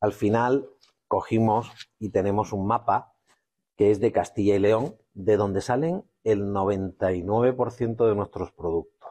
al 0.00 0.14
final 0.14 0.70
cogimos 1.08 1.70
y 1.98 2.08
tenemos 2.08 2.54
un 2.54 2.66
mapa 2.66 3.12
que 3.76 3.90
es 3.90 4.00
de 4.00 4.12
Castilla 4.12 4.56
y 4.56 4.60
León, 4.60 4.96
de 5.12 5.36
donde 5.36 5.60
salen 5.60 6.04
el 6.24 6.54
99% 6.54 8.08
de 8.08 8.14
nuestros 8.14 8.50
productos. 8.52 9.10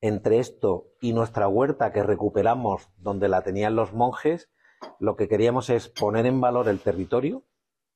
Entre 0.00 0.40
esto 0.40 0.88
y 1.00 1.12
nuestra 1.12 1.46
huerta 1.46 1.92
que 1.92 2.02
recuperamos 2.02 2.88
donde 2.96 3.28
la 3.28 3.42
tenían 3.42 3.76
los 3.76 3.92
monjes, 3.92 4.50
lo 4.98 5.16
que 5.16 5.28
queríamos 5.28 5.70
es 5.70 5.88
poner 5.88 6.26
en 6.26 6.40
valor 6.40 6.68
el 6.68 6.80
territorio, 6.80 7.44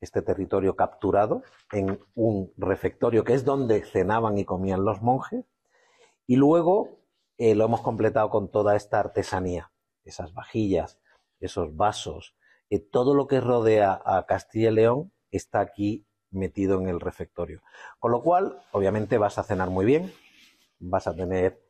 este 0.01 0.23
territorio 0.23 0.77
capturado, 0.77 1.43
en 1.73 2.01
un 2.15 2.53
refectorio 2.57 3.25
que 3.25 3.35
es 3.35 3.45
donde 3.45 3.83
cenaban 3.85 4.39
y 4.39 4.45
comían 4.45 4.85
los 4.85 5.03
monjes, 5.03 5.45
y 6.27 6.37
luego 6.37 7.01
eh, 7.39 7.55
lo 7.55 7.65
hemos 7.65 7.81
completado 7.81 8.31
con 8.31 8.51
toda 8.51 8.77
esta 8.77 8.99
artesanía, 8.99 9.73
esas 10.05 10.35
vajillas, 10.35 10.99
esos 11.41 11.77
vasos, 11.77 12.35
eh, 12.71 12.79
todo 12.79 13.15
lo 13.15 13.27
que 13.27 13.41
rodea 13.41 14.01
a 14.05 14.27
Castilla 14.27 14.71
y 14.71 14.75
León 14.75 15.13
está 15.31 15.61
aquí 15.61 16.07
metido 16.31 16.81
en 16.81 16.89
el 16.89 17.01
refectorio. 17.01 17.63
Con 17.99 18.11
lo 18.11 18.23
cual, 18.23 18.61
obviamente 18.73 19.19
vas 19.19 19.39
a 19.39 19.45
cenar 19.45 19.71
muy 19.71 19.85
bien, 19.85 20.13
vas 20.79 21.07
a 21.07 21.15
tener 21.15 21.63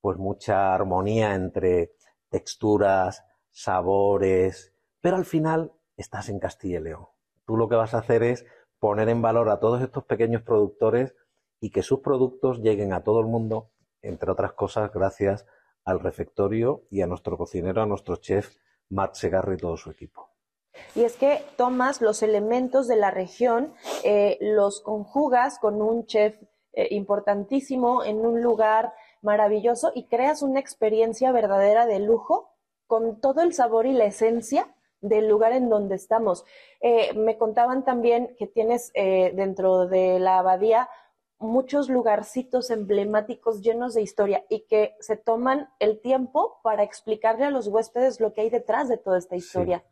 pues 0.00 0.18
mucha 0.18 0.74
armonía 0.74 1.34
entre 1.34 1.94
texturas, 2.28 3.24
sabores, 3.54 4.74
pero 5.00 5.16
al 5.16 5.24
final 5.24 5.72
estás 5.96 6.28
en 6.28 6.40
Castilla 6.40 6.80
y 6.80 6.82
León. 6.82 7.06
Tú 7.46 7.56
lo 7.56 7.68
que 7.68 7.76
vas 7.76 7.94
a 7.94 7.98
hacer 7.98 8.22
es 8.24 8.44
poner 8.80 9.08
en 9.08 9.22
valor 9.22 9.48
a 9.48 9.60
todos 9.60 9.80
estos 9.80 10.04
pequeños 10.04 10.42
productores 10.42 11.14
y 11.60 11.70
que 11.70 11.82
sus 11.82 12.00
productos 12.00 12.58
lleguen 12.58 12.92
a 12.92 13.04
todo 13.04 13.20
el 13.20 13.26
mundo, 13.26 13.70
entre 14.02 14.30
otras 14.30 14.52
cosas, 14.52 14.92
gracias 14.92 15.46
al 15.84 16.00
refectorio 16.00 16.82
y 16.90 17.02
a 17.02 17.06
nuestro 17.06 17.38
cocinero, 17.38 17.80
a 17.80 17.86
nuestro 17.86 18.16
chef 18.16 18.56
Matt 18.90 19.14
Segarra 19.14 19.54
y 19.54 19.58
todo 19.58 19.76
su 19.76 19.90
equipo. 19.90 20.30
Y 20.96 21.04
es 21.04 21.16
que 21.16 21.44
tomas 21.56 22.00
los 22.00 22.22
elementos 22.22 22.88
de 22.88 22.96
la 22.96 23.12
región, 23.12 23.72
eh, 24.02 24.36
los 24.40 24.80
conjugas 24.80 25.60
con 25.60 25.80
un 25.80 26.06
chef 26.06 26.36
eh, 26.72 26.88
importantísimo 26.90 28.02
en 28.04 28.26
un 28.26 28.42
lugar 28.42 28.92
maravilloso 29.22 29.92
y 29.94 30.08
creas 30.08 30.42
una 30.42 30.58
experiencia 30.58 31.30
verdadera 31.30 31.86
de 31.86 32.00
lujo 32.00 32.53
con 32.86 33.20
todo 33.20 33.42
el 33.42 33.52
sabor 33.52 33.86
y 33.86 33.92
la 33.92 34.04
esencia 34.04 34.74
del 35.00 35.28
lugar 35.28 35.52
en 35.52 35.68
donde 35.68 35.94
estamos. 35.94 36.44
Eh, 36.80 37.12
me 37.14 37.36
contaban 37.36 37.84
también 37.84 38.34
que 38.38 38.46
tienes 38.46 38.90
eh, 38.94 39.32
dentro 39.34 39.86
de 39.86 40.18
la 40.18 40.38
abadía 40.38 40.88
muchos 41.38 41.88
lugarcitos 41.88 42.70
emblemáticos 42.70 43.60
llenos 43.60 43.94
de 43.94 44.02
historia 44.02 44.44
y 44.48 44.66
que 44.66 44.94
se 45.00 45.16
toman 45.16 45.68
el 45.78 46.00
tiempo 46.00 46.58
para 46.62 46.82
explicarle 46.82 47.44
a 47.44 47.50
los 47.50 47.68
huéspedes 47.68 48.20
lo 48.20 48.32
que 48.32 48.42
hay 48.42 48.50
detrás 48.50 48.88
de 48.88 48.96
toda 48.96 49.18
esta 49.18 49.36
historia. 49.36 49.84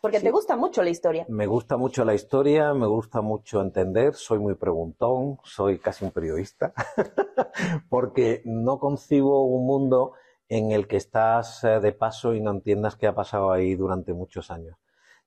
Porque 0.00 0.20
te 0.20 0.30
gusta 0.30 0.56
mucho 0.56 0.82
la 0.84 0.90
historia. 0.90 1.26
Me 1.28 1.46
gusta 1.46 1.76
mucho 1.76 2.04
la 2.04 2.14
historia, 2.14 2.72
me 2.72 2.86
gusta 2.86 3.20
mucho 3.20 3.60
entender, 3.60 4.14
soy 4.14 4.38
muy 4.38 4.54
preguntón, 4.54 5.38
soy 5.42 5.80
casi 5.80 6.04
un 6.04 6.12
periodista, 6.12 6.72
porque 7.90 8.42
no 8.44 8.78
concibo 8.78 9.42
un 9.42 9.66
mundo 9.66 10.12
en 10.48 10.72
el 10.72 10.88
que 10.88 10.96
estás 10.96 11.62
eh, 11.64 11.80
de 11.80 11.92
paso 11.92 12.34
y 12.34 12.40
no 12.40 12.50
entiendas 12.50 12.96
qué 12.96 13.06
ha 13.06 13.14
pasado 13.14 13.52
ahí 13.52 13.74
durante 13.74 14.12
muchos 14.14 14.50
años. 14.50 14.76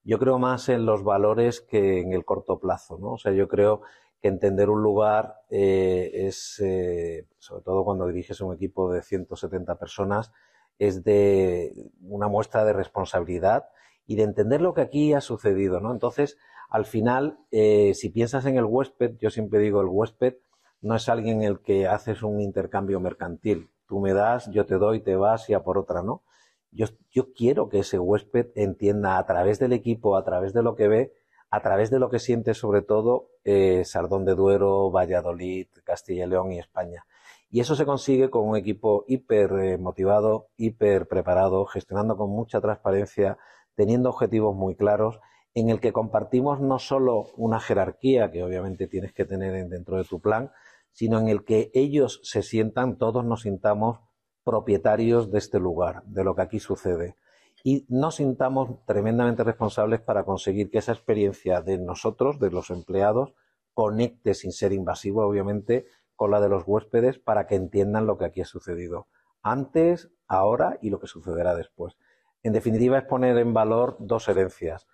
Yo 0.04 0.18
creo 0.18 0.40
más 0.40 0.68
en 0.70 0.86
los 0.86 1.04
valores 1.04 1.62
que 1.62 2.00
en 2.02 2.14
el 2.14 2.26
corto 2.26 2.60
plazo, 2.60 2.98
¿no? 2.98 3.14
O 3.14 3.18
sea, 3.18 3.32
yo 3.34 3.48
creo 3.48 3.82
que 4.20 4.30
entender 4.30 4.70
un 4.70 4.82
lugar 4.82 5.42
eh, 5.50 6.10
es, 6.14 6.60
eh, 6.60 7.28
sobre 7.38 7.64
todo 7.64 7.86
cuando 7.86 8.08
diriges 8.08 8.42
un 8.42 8.54
equipo 8.54 8.92
de 8.92 9.04
170 9.04 9.78
personas, 9.78 10.32
es 10.80 11.04
de 11.04 11.92
una 12.02 12.28
muestra 12.28 12.66
de 12.66 12.74
responsabilidad 12.74 13.70
y 14.08 14.16
de 14.16 14.24
entender 14.24 14.62
lo 14.62 14.74
que 14.74 14.82
aquí 14.82 15.14
ha 15.14 15.22
sucedido, 15.22 15.80
¿no? 15.80 15.92
Entonces, 15.92 16.38
al 16.70 16.86
final, 16.86 17.38
si 17.52 18.10
piensas 18.10 18.46
en 18.46 18.58
el 18.58 18.66
huésped, 18.66 19.18
yo 19.20 19.30
siempre 19.30 19.60
digo, 19.60 19.82
el 19.82 19.88
huésped 19.88 20.38
no 20.82 20.96
es 20.96 21.10
alguien 21.10 21.42
en 21.42 21.50
el 21.50 21.60
que 21.62 21.88
haces 21.88 22.24
un 22.24 22.40
intercambio 22.42 23.00
mercantil 23.00 23.70
tú 23.92 24.00
me 24.00 24.14
das, 24.14 24.50
yo 24.52 24.66
te 24.66 24.76
doy, 24.76 25.02
te 25.02 25.18
vas 25.18 25.50
y 25.50 25.54
a 25.54 25.64
por 25.64 25.78
otra, 25.78 26.02
¿no? 26.02 26.24
Yo, 26.72 26.86
yo 27.10 27.34
quiero 27.34 27.68
que 27.68 27.80
ese 27.80 28.00
huésped 28.00 28.48
entienda 28.56 29.18
a 29.18 29.26
través 29.26 29.60
del 29.60 29.74
equipo, 29.74 30.16
a 30.16 30.24
través 30.24 30.54
de 30.54 30.64
lo 30.64 30.76
que 30.76 30.88
ve, 30.88 31.14
a 31.50 31.62
través 31.62 31.90
de 31.92 32.00
lo 32.00 32.10
que 32.10 32.20
siente 32.20 32.54
sobre 32.54 32.84
todo 32.84 33.32
eh, 33.44 33.84
Sardón 33.84 34.24
de 34.24 34.34
Duero, 34.34 34.92
Valladolid, 34.92 35.68
Castilla 35.84 36.24
y 36.24 36.30
León 36.30 36.54
y 36.54 36.60
España. 36.60 37.06
Y 37.50 37.60
eso 37.60 37.76
se 37.76 37.86
consigue 37.86 38.30
con 38.30 38.48
un 38.48 38.56
equipo 38.56 39.04
hiper 39.10 39.52
eh, 39.60 39.78
motivado, 39.78 40.48
hiper 40.56 41.10
preparado, 41.10 41.66
gestionando 41.66 42.16
con 42.16 42.30
mucha 42.30 42.62
transparencia, 42.62 43.38
teniendo 43.76 44.08
objetivos 44.08 44.56
muy 44.56 44.76
claros, 44.78 45.20
en 45.54 45.70
el 45.70 45.82
que 45.82 45.92
compartimos 45.92 46.62
no 46.62 46.80
solo 46.80 47.26
una 47.36 47.60
jerarquía 47.60 48.32
que 48.32 48.42
obviamente 48.42 48.88
tienes 48.88 49.12
que 49.12 49.26
tener 49.26 49.68
dentro 49.68 49.98
de 49.98 50.06
tu 50.06 50.22
plan, 50.22 50.50
sino 50.92 51.20
en 51.20 51.28
el 51.28 51.44
que 51.44 51.72
ellos 51.74 52.20
se 52.24 52.42
sientan, 52.42 52.98
todos 52.98 53.26
nos 53.26 53.42
sintamos 53.42 54.00
propietarios 54.44 55.32
de 55.32 55.38
este 55.38 55.60
lugar, 55.60 56.04
de 56.06 56.24
lo 56.24 56.36
que 56.36 56.42
aquí 56.42 56.60
sucede. 56.60 57.16
Y 57.64 57.86
nos 57.90 58.16
sintamos 58.16 58.84
tremendamente 58.86 59.44
responsables 59.44 60.02
para 60.02 60.24
conseguir 60.24 60.72
que 60.72 60.80
esa 60.80 60.94
experiencia 60.94 61.62
de 61.62 61.78
nosotros, 61.78 62.40
de 62.40 62.50
los 62.50 62.70
empleados, 62.72 63.34
conecte 63.74 64.34
sin 64.34 64.52
ser 64.52 64.74
invasivo, 64.74 65.26
obviamente, 65.26 65.86
con 66.16 66.32
la 66.32 66.42
de 66.42 66.50
los 66.50 66.64
huéspedes 66.66 67.20
para 67.20 67.48
que 67.48 67.56
entiendan 67.56 68.08
lo 68.08 68.18
que 68.18 68.26
aquí 68.26 68.42
ha 68.42 68.46
sucedido 68.46 69.08
antes, 69.44 70.12
ahora 70.28 70.78
y 70.82 70.90
lo 70.90 71.00
que 71.00 71.08
sucederá 71.08 71.56
después. 71.56 71.98
En 72.44 72.54
definitiva, 72.54 72.98
es 72.98 73.06
poner 73.06 73.38
en 73.38 73.54
valor 73.54 73.98
dos 74.00 74.28
herencias. 74.28 74.88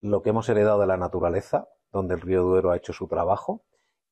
Lo 0.00 0.22
que 0.22 0.30
hemos 0.30 0.48
heredado 0.48 0.80
de 0.80 0.86
la 0.86 0.96
naturaleza, 0.96 1.68
donde 1.92 2.14
el 2.14 2.20
río 2.20 2.42
Duero 2.42 2.70
ha 2.70 2.76
hecho 2.76 2.92
su 2.92 3.08
trabajo, 3.08 3.64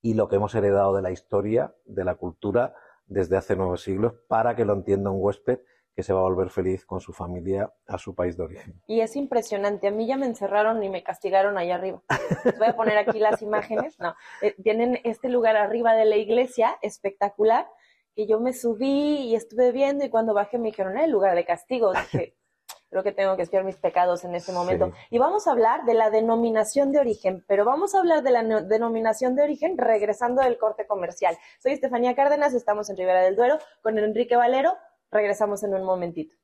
y 0.03 0.15
lo 0.15 0.29
que 0.29 0.37
hemos 0.37 0.55
heredado 0.55 0.95
de 0.95 1.03
la 1.03 1.11
historia, 1.11 1.75
de 1.85 2.05
la 2.05 2.15
cultura, 2.15 2.75
desde 3.07 3.37
hace 3.37 3.57
nueve 3.57 3.79
siglos, 3.79 4.15
para 4.29 4.57
que 4.57 4.65
lo 4.65 4.73
entienda 4.73 5.11
un 5.11 5.23
huésped 5.23 5.61
que 5.97 6.03
se 6.03 6.13
va 6.13 6.21
a 6.21 6.25
volver 6.25 6.51
feliz 6.51 6.85
con 6.85 7.01
su 7.01 7.15
familia 7.15 7.73
a 7.87 7.97
su 7.97 8.15
país 8.15 8.37
de 8.37 8.45
origen. 8.45 8.83
Y 8.87 9.01
es 9.01 9.17
impresionante. 9.17 9.89
A 9.89 9.91
mí 9.91 10.07
ya 10.07 10.19
me 10.19 10.27
encerraron 10.27 10.83
y 10.83 10.91
me 10.91 11.03
castigaron 11.03 11.57
allá 11.57 11.77
arriba. 11.77 12.03
Voy 12.59 12.67
a 12.67 12.77
poner 12.77 12.99
aquí 12.99 13.19
las 13.19 13.41
imágenes. 13.41 13.99
No, 13.99 14.15
eh, 14.43 14.55
tienen 14.63 15.01
este 15.05 15.31
lugar 15.31 15.57
arriba 15.57 15.95
de 15.95 16.05
la 16.05 16.17
iglesia 16.17 16.77
espectacular 16.83 17.67
que 18.15 18.27
yo 18.27 18.41
me 18.41 18.53
subí 18.53 19.21
y 19.23 19.35
estuve 19.35 19.73
viendo 19.73 20.05
y 20.05 20.11
cuando 20.11 20.35
bajé 20.35 20.59
me 20.59 20.69
dijeron, 20.69 20.99
el 20.99 21.11
lugar 21.11 21.35
de 21.35 21.47
castigo. 21.47 21.93
Dije, 21.93 22.37
creo 22.97 23.05
que 23.05 23.13
tengo 23.13 23.37
que 23.37 23.43
espiar 23.43 23.63
mis 23.63 23.77
pecados 23.77 24.25
en 24.25 24.35
este 24.35 24.53
momento. 24.53 24.91
Y 25.11 25.19
vamos 25.19 25.47
a 25.47 25.51
hablar 25.51 25.85
de 25.85 25.93
la 25.93 26.09
denominación 26.09 26.93
de 26.93 26.99
origen, 26.99 27.45
pero 27.47 27.67
vamos 27.67 27.95
a 27.95 27.99
hablar 27.99 28.23
de 28.23 28.31
la 28.31 28.43
denominación 28.43 29.37
de 29.37 29.43
origen 29.43 29.77
regresando 29.77 30.41
del 30.41 30.57
corte 30.57 30.87
comercial. 30.87 31.37
Soy 31.59 31.73
Estefanía 31.73 32.15
Cárdenas, 32.15 32.55
estamos 32.55 32.89
en 32.89 32.97
Ribera 32.97 33.21
del 33.21 33.37
Duero 33.37 33.59
con 33.83 33.99
Enrique 33.99 34.35
Valero. 34.35 34.73
Regresamos 35.11 35.63
en 35.63 35.75
un 35.75 35.85
momentito. 35.85 36.35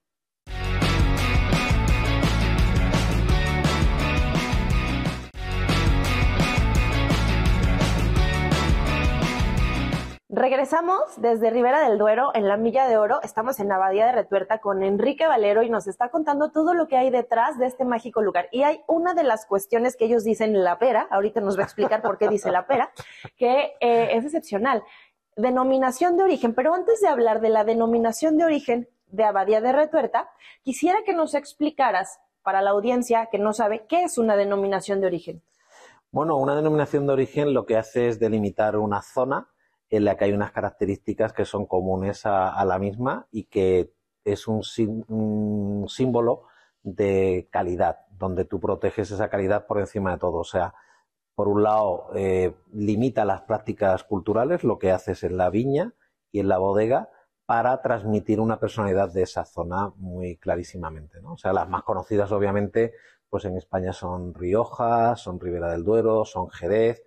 Regresamos 10.42 10.98
desde 11.18 11.50
Ribera 11.50 11.88
del 11.88 11.98
Duero, 11.98 12.32
en 12.34 12.48
la 12.48 12.56
Milla 12.56 12.88
de 12.88 12.96
Oro. 12.96 13.22
Estamos 13.22 13.60
en 13.60 13.70
Abadía 13.70 14.06
de 14.06 14.10
Retuerta 14.10 14.58
con 14.58 14.82
Enrique 14.82 15.28
Valero 15.28 15.62
y 15.62 15.70
nos 15.70 15.86
está 15.86 16.08
contando 16.08 16.50
todo 16.50 16.74
lo 16.74 16.88
que 16.88 16.96
hay 16.96 17.10
detrás 17.10 17.60
de 17.60 17.66
este 17.66 17.84
mágico 17.84 18.22
lugar. 18.22 18.48
Y 18.50 18.64
hay 18.64 18.80
una 18.88 19.14
de 19.14 19.22
las 19.22 19.46
cuestiones 19.46 19.94
que 19.96 20.06
ellos 20.06 20.24
dicen 20.24 20.64
la 20.64 20.80
pera, 20.80 21.06
ahorita 21.12 21.40
nos 21.40 21.56
va 21.56 21.60
a 21.60 21.66
explicar 21.66 22.02
por 22.02 22.18
qué 22.18 22.26
dice 22.26 22.50
la 22.50 22.66
pera, 22.66 22.90
que 23.36 23.74
eh, 23.78 24.16
es 24.16 24.24
excepcional 24.24 24.82
denominación 25.36 26.16
de 26.16 26.24
origen. 26.24 26.54
Pero 26.56 26.74
antes 26.74 27.00
de 27.00 27.06
hablar 27.06 27.40
de 27.40 27.50
la 27.50 27.62
denominación 27.62 28.36
de 28.36 28.44
origen 28.44 28.88
de 29.06 29.22
Abadía 29.22 29.60
de 29.60 29.70
Retuerta, 29.70 30.28
quisiera 30.64 31.04
que 31.06 31.14
nos 31.14 31.34
explicaras 31.34 32.18
para 32.42 32.62
la 32.62 32.70
audiencia 32.70 33.28
que 33.30 33.38
no 33.38 33.52
sabe 33.52 33.86
qué 33.88 34.02
es 34.02 34.18
una 34.18 34.34
denominación 34.34 35.00
de 35.00 35.06
origen. 35.06 35.42
Bueno, 36.10 36.36
una 36.36 36.56
denominación 36.56 37.06
de 37.06 37.12
origen 37.12 37.54
lo 37.54 37.64
que 37.64 37.76
hace 37.76 38.08
es 38.08 38.18
delimitar 38.18 38.76
una 38.76 39.02
zona 39.02 39.51
en 39.92 40.06
la 40.06 40.16
que 40.16 40.24
hay 40.24 40.32
unas 40.32 40.52
características 40.52 41.34
que 41.34 41.44
son 41.44 41.66
comunes 41.66 42.24
a, 42.24 42.64
la 42.64 42.78
misma 42.78 43.26
y 43.30 43.44
que 43.44 43.92
es 44.24 44.48
un, 44.48 44.62
símbolo 45.86 46.44
de 46.82 47.46
calidad, 47.52 47.98
donde 48.10 48.46
tú 48.46 48.58
proteges 48.58 49.10
esa 49.10 49.28
calidad 49.28 49.66
por 49.66 49.78
encima 49.78 50.12
de 50.12 50.18
todo. 50.18 50.38
O 50.38 50.44
sea, 50.44 50.72
por 51.34 51.46
un 51.46 51.62
lado, 51.62 52.08
eh, 52.14 52.54
limita 52.72 53.26
las 53.26 53.42
prácticas 53.42 54.02
culturales, 54.04 54.64
lo 54.64 54.78
que 54.78 54.92
haces 54.92 55.24
en 55.24 55.36
la 55.36 55.50
viña 55.50 55.92
y 56.30 56.40
en 56.40 56.48
la 56.48 56.56
bodega, 56.56 57.10
para 57.44 57.82
transmitir 57.82 58.40
una 58.40 58.58
personalidad 58.58 59.12
de 59.12 59.24
esa 59.24 59.44
zona 59.44 59.92
muy 59.96 60.38
clarísimamente. 60.38 61.20
¿no? 61.20 61.34
O 61.34 61.36
sea, 61.36 61.52
las 61.52 61.68
más 61.68 61.82
conocidas, 61.82 62.32
obviamente, 62.32 62.94
pues 63.28 63.44
en 63.44 63.58
España 63.58 63.92
son 63.92 64.32
Rioja, 64.32 65.16
son 65.16 65.38
Ribera 65.38 65.70
del 65.70 65.84
Duero, 65.84 66.24
son 66.24 66.48
Jerez. 66.48 67.02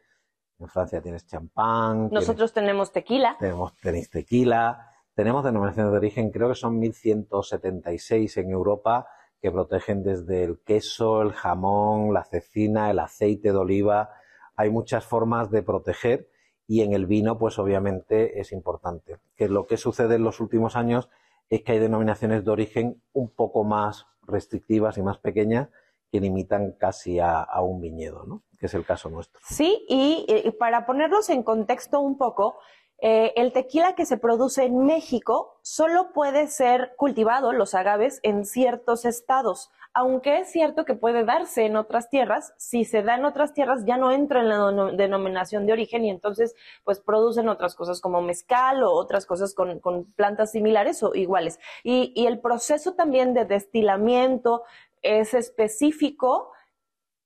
En 0.59 0.67
Francia 0.67 1.01
tienes 1.01 1.27
champán. 1.27 2.09
Nosotros 2.11 2.53
tenemos 2.53 2.91
tequila. 2.91 3.35
Tenemos, 3.39 3.75
tenéis 3.77 4.09
tequila. 4.09 4.91
Tenemos 5.13 5.43
denominaciones 5.43 5.91
de 5.91 5.97
origen, 5.97 6.29
creo 6.29 6.49
que 6.49 6.55
son 6.55 6.77
1176 6.77 8.35
en 8.37 8.51
Europa 8.51 9.07
que 9.41 9.51
protegen 9.51 10.03
desde 10.03 10.43
el 10.43 10.59
queso, 10.59 11.21
el 11.21 11.31
jamón, 11.31 12.13
la 12.13 12.23
cecina, 12.23 12.89
el 12.89 12.99
aceite 12.99 13.51
de 13.51 13.57
oliva. 13.57 14.09
Hay 14.55 14.69
muchas 14.69 15.05
formas 15.05 15.51
de 15.51 15.61
proteger 15.61 16.29
y 16.67 16.81
en 16.81 16.93
el 16.93 17.05
vino, 17.05 17.37
pues 17.37 17.59
obviamente 17.59 18.39
es 18.39 18.51
importante. 18.51 19.17
Que 19.35 19.47
lo 19.47 19.67
que 19.67 19.77
sucede 19.77 20.15
en 20.15 20.23
los 20.23 20.39
últimos 20.39 20.75
años 20.75 21.09
es 21.49 21.61
que 21.61 21.73
hay 21.73 21.79
denominaciones 21.79 22.43
de 22.43 22.51
origen 22.51 23.01
un 23.13 23.29
poco 23.29 23.63
más 23.63 24.07
restrictivas 24.23 24.97
y 24.97 25.03
más 25.03 25.19
pequeñas 25.19 25.69
que 26.11 26.19
limitan 26.19 26.73
casi 26.73 27.19
a, 27.19 27.47
un 27.61 27.81
viñedo, 27.81 28.25
¿no? 28.25 28.43
que 28.59 28.67
es 28.67 28.73
el 28.73 28.85
caso 28.85 29.09
nuestro. 29.09 29.39
Sí, 29.43 29.85
y, 29.89 30.25
y 30.27 30.51
para 30.51 30.85
ponerlos 30.85 31.29
en 31.29 31.43
contexto 31.43 31.99
un 31.99 32.17
poco, 32.17 32.55
eh, 32.99 33.33
el 33.35 33.51
tequila 33.51 33.93
que 33.93 34.05
se 34.05 34.17
produce 34.17 34.63
en 34.63 34.85
México 34.85 35.59
solo 35.61 36.13
puede 36.13 36.47
ser 36.47 36.93
cultivado, 36.95 37.51
los 37.51 37.75
agaves, 37.75 38.19
en 38.23 38.45
ciertos 38.45 39.03
estados, 39.03 39.69
aunque 39.93 40.39
es 40.39 40.51
cierto 40.51 40.85
que 40.85 40.93
puede 40.93 41.25
darse 41.25 41.65
en 41.65 41.75
otras 41.75 42.09
tierras, 42.09 42.53
si 42.57 42.85
se 42.85 43.03
da 43.03 43.15
en 43.15 43.25
otras 43.25 43.53
tierras 43.53 43.83
ya 43.85 43.97
no 43.97 44.11
entra 44.11 44.41
en 44.41 44.49
la 44.49 44.91
denominación 44.93 45.65
de 45.65 45.73
origen 45.73 46.05
y 46.05 46.09
entonces 46.09 46.55
pues 46.83 46.99
producen 47.01 47.49
otras 47.49 47.75
cosas 47.75 47.99
como 47.99 48.21
mezcal 48.21 48.83
o 48.83 48.93
otras 48.93 49.25
cosas 49.25 49.53
con, 49.53 49.81
plantas 50.15 50.51
similares 50.51 51.03
o 51.03 51.13
iguales. 51.15 51.59
y 51.83 52.25
el 52.25 52.39
proceso 52.39 52.93
también 52.93 53.33
de 53.33 53.45
destilamiento 53.45 54.63
es 55.05 55.33
específico 55.33 56.51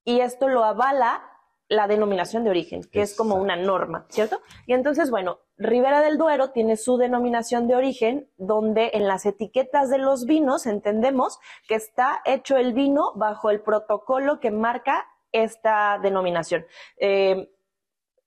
y 0.03 0.19
esto 0.19 0.47
lo 0.47 0.63
avala 0.63 1.23
la 1.69 1.87
denominación 1.87 2.43
de 2.43 2.49
origen, 2.49 2.83
que 2.83 3.01
es 3.01 3.15
como 3.15 3.35
una 3.35 3.55
norma, 3.55 4.07
¿cierto? 4.09 4.41
Y 4.65 4.73
entonces, 4.73 5.11
bueno, 5.11 5.39
Ribera 5.55 6.01
del 6.01 6.17
Duero 6.17 6.49
tiene 6.49 6.77
su 6.77 6.97
denominación 6.97 7.67
de 7.67 7.75
origen, 7.75 8.29
donde 8.37 8.91
en 8.93 9.07
las 9.07 9.25
etiquetas 9.27 9.89
de 9.89 9.99
los 9.99 10.25
vinos 10.25 10.65
entendemos 10.65 11.39
que 11.67 11.75
está 11.75 12.21
hecho 12.25 12.57
el 12.57 12.73
vino 12.73 13.13
bajo 13.15 13.51
el 13.51 13.61
protocolo 13.61 14.39
que 14.39 14.49
marca 14.49 15.05
esta 15.31 15.99
denominación. 16.01 16.65
Eh, 16.97 17.51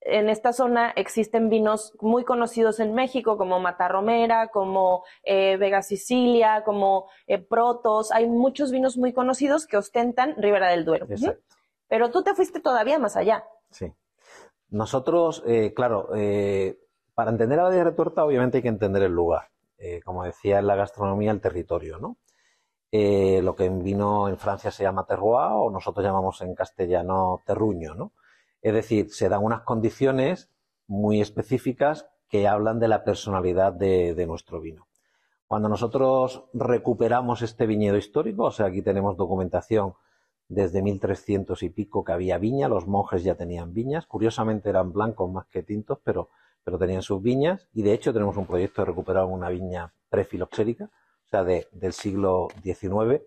en 0.04 0.28
esta 0.28 0.52
zona 0.52 0.90
existen 0.96 1.48
vinos 1.48 1.94
muy 2.00 2.24
conocidos 2.24 2.80
en 2.80 2.94
México, 2.94 3.36
como 3.36 3.60
Matarromera, 3.60 4.48
como 4.48 5.04
eh, 5.22 5.56
Vega 5.56 5.82
Sicilia, 5.82 6.62
como 6.64 7.08
eh, 7.26 7.38
Protos. 7.38 8.10
Hay 8.12 8.28
muchos 8.28 8.72
vinos 8.72 8.96
muy 8.96 9.12
conocidos 9.12 9.66
que 9.66 9.76
ostentan 9.76 10.34
Ribera 10.36 10.68
del 10.70 10.84
Duero. 10.84 11.06
Pero 11.88 12.10
tú 12.10 12.22
te 12.22 12.34
fuiste 12.34 12.60
todavía 12.60 12.98
más 12.98 13.16
allá. 13.16 13.44
Sí. 13.70 13.92
Nosotros, 14.70 15.42
eh, 15.46 15.72
claro, 15.74 16.08
eh, 16.16 16.78
para 17.14 17.30
entender 17.30 17.60
a 17.60 17.64
la 17.64 17.70
de 17.70 17.84
retuerta, 17.84 18.24
obviamente 18.24 18.58
hay 18.58 18.62
que 18.62 18.68
entender 18.68 19.02
el 19.02 19.12
lugar. 19.12 19.48
Como 20.04 20.22
decía 20.22 20.60
en 20.60 20.68
la 20.68 20.76
gastronomía, 20.76 21.32
el 21.32 21.40
territorio, 21.40 21.98
¿no? 21.98 22.16
lo 22.92 23.56
que 23.56 23.64
en 23.64 23.82
vino 23.82 24.28
en 24.28 24.38
Francia 24.38 24.70
se 24.70 24.84
llama 24.84 25.04
terroir 25.04 25.50
o 25.54 25.70
nosotros 25.70 26.06
llamamos 26.06 26.40
en 26.42 26.54
castellano 26.54 27.40
terruño, 27.44 27.92
¿no? 27.94 28.12
Es 28.62 28.72
decir, 28.72 29.10
se 29.12 29.28
dan 29.28 29.44
unas 29.44 29.62
condiciones 29.62 30.50
muy 30.86 31.20
específicas 31.20 32.08
que 32.28 32.48
hablan 32.48 32.78
de 32.80 32.88
la 32.88 33.04
personalidad 33.04 33.72
de 33.72 34.26
nuestro 34.26 34.60
vino. 34.60 34.86
Cuando 35.52 35.68
nosotros 35.68 36.44
recuperamos 36.54 37.42
este 37.42 37.66
viñedo 37.66 37.98
histórico, 37.98 38.44
o 38.44 38.50
sea, 38.50 38.68
aquí 38.68 38.80
tenemos 38.80 39.18
documentación 39.18 39.92
desde 40.48 40.80
1300 40.80 41.62
y 41.62 41.68
pico 41.68 42.04
que 42.04 42.12
había 42.12 42.38
viña, 42.38 42.68
los 42.68 42.86
monjes 42.86 43.22
ya 43.22 43.34
tenían 43.34 43.74
viñas, 43.74 44.06
curiosamente 44.06 44.70
eran 44.70 44.94
blancos 44.94 45.30
más 45.30 45.44
que 45.48 45.62
tintos, 45.62 45.98
pero, 46.02 46.30
pero 46.64 46.78
tenían 46.78 47.02
sus 47.02 47.20
viñas 47.20 47.68
y 47.74 47.82
de 47.82 47.92
hecho 47.92 48.14
tenemos 48.14 48.38
un 48.38 48.46
proyecto 48.46 48.80
de 48.80 48.86
recuperar 48.86 49.26
una 49.26 49.50
viña 49.50 49.92
prefiloxérica, 50.08 50.84
o 50.84 51.28
sea, 51.28 51.44
del 51.44 51.92
siglo 51.92 52.48
XIX. 52.62 53.22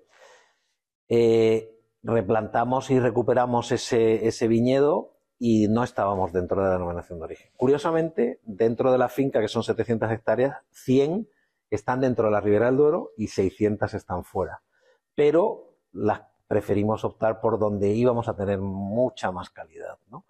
Eh, 1.07 1.77
replantamos 2.01 2.89
y 2.89 2.99
recuperamos 2.99 3.71
ese, 3.71 4.27
ese 4.27 4.47
viñedo 4.47 5.14
y 5.37 5.67
no 5.67 5.83
estábamos 5.83 6.31
dentro 6.31 6.61
de 6.61 6.67
la 6.67 6.73
denominación 6.73 7.19
de 7.19 7.25
origen. 7.25 7.51
Curiosamente, 7.57 8.39
dentro 8.43 8.91
de 8.91 8.97
la 8.97 9.09
finca, 9.09 9.41
que 9.41 9.47
son 9.47 9.63
700 9.63 10.11
hectáreas, 10.11 10.57
100 10.71 11.27
están 11.69 12.01
dentro 12.01 12.25
de 12.25 12.31
la 12.31 12.41
Ribera 12.41 12.67
del 12.67 12.77
Duero 12.77 13.11
y 13.17 13.27
600 13.27 13.93
están 13.93 14.23
fuera. 14.23 14.61
Pero 15.15 15.77
las 15.91 16.21
preferimos 16.47 17.03
optar 17.03 17.41
por 17.41 17.59
donde 17.59 17.89
íbamos 17.89 18.27
a 18.27 18.35
tener 18.35 18.59
mucha 18.59 19.31
más 19.31 19.49
calidad, 19.49 19.97
¿no? 20.09 20.25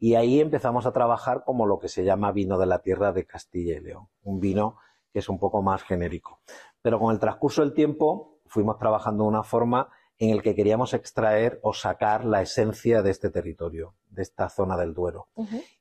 Y 0.00 0.14
ahí 0.14 0.40
empezamos 0.40 0.86
a 0.86 0.92
trabajar 0.92 1.42
como 1.44 1.66
lo 1.66 1.78
que 1.78 1.88
se 1.88 2.04
llama 2.04 2.32
vino 2.32 2.56
de 2.58 2.66
la 2.66 2.80
tierra 2.80 3.12
de 3.12 3.26
Castilla 3.26 3.76
y 3.76 3.80
León, 3.80 4.08
un 4.22 4.38
vino 4.38 4.76
que 5.12 5.18
es 5.18 5.28
un 5.28 5.38
poco 5.38 5.60
más 5.60 5.82
genérico. 5.82 6.40
Pero 6.82 7.00
con 7.00 7.12
el 7.12 7.18
transcurso 7.18 7.62
del 7.62 7.74
tiempo 7.74 8.38
fuimos 8.46 8.78
trabajando 8.78 9.24
de 9.24 9.28
una 9.28 9.42
forma 9.42 9.88
en 10.18 10.30
el 10.30 10.42
que 10.42 10.54
queríamos 10.54 10.94
extraer 10.94 11.60
o 11.62 11.72
sacar 11.72 12.24
la 12.24 12.42
esencia 12.42 13.02
de 13.02 13.10
este 13.10 13.30
territorio, 13.30 13.94
de 14.10 14.22
esta 14.22 14.48
zona 14.48 14.76
del 14.76 14.92
Duero. 14.92 15.28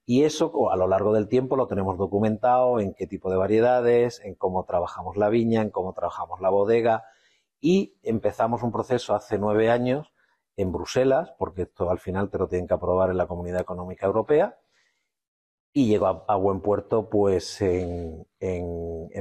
Y 0.06 0.24
eso 0.24 0.72
a 0.72 0.76
lo 0.76 0.88
largo 0.88 1.12
del 1.14 1.28
tiempo 1.28 1.56
lo 1.56 1.68
tenemos 1.68 1.98
documentado 1.98 2.80
en 2.80 2.94
qué 2.94 3.08
tipo 3.08 3.32
de 3.32 3.38
variedades, 3.38 4.22
en 4.24 4.36
cómo 4.36 4.64
trabajamos 4.66 5.18
la 5.18 5.30
viña, 5.30 5.64
en 5.64 5.72
cómo 5.72 5.94
trabajamos 5.94 6.40
la 6.40 6.50
bodega. 6.50 7.04
Y 7.60 7.98
empezamos 8.04 8.62
un 8.62 8.72
proceso 8.72 9.16
hace 9.16 9.40
nueve 9.40 9.72
años 9.72 10.14
en 10.56 10.72
Bruselas, 10.72 11.34
porque 11.40 11.64
esto 11.64 11.90
al 11.90 12.00
final 12.00 12.30
te 12.30 12.38
lo 12.38 12.48
tienen 12.48 12.68
que 12.68 12.76
aprobar 12.76 13.10
en 13.10 13.18
la 13.18 13.28
Comunidad 13.28 13.62
Económica 13.62 14.06
Europea. 14.06 14.60
Y 15.74 15.88
llegó 15.88 16.26
a, 16.28 16.36
buen 16.36 16.62
puerto 16.62 17.10
pues 17.10 17.60
en, 17.62 18.28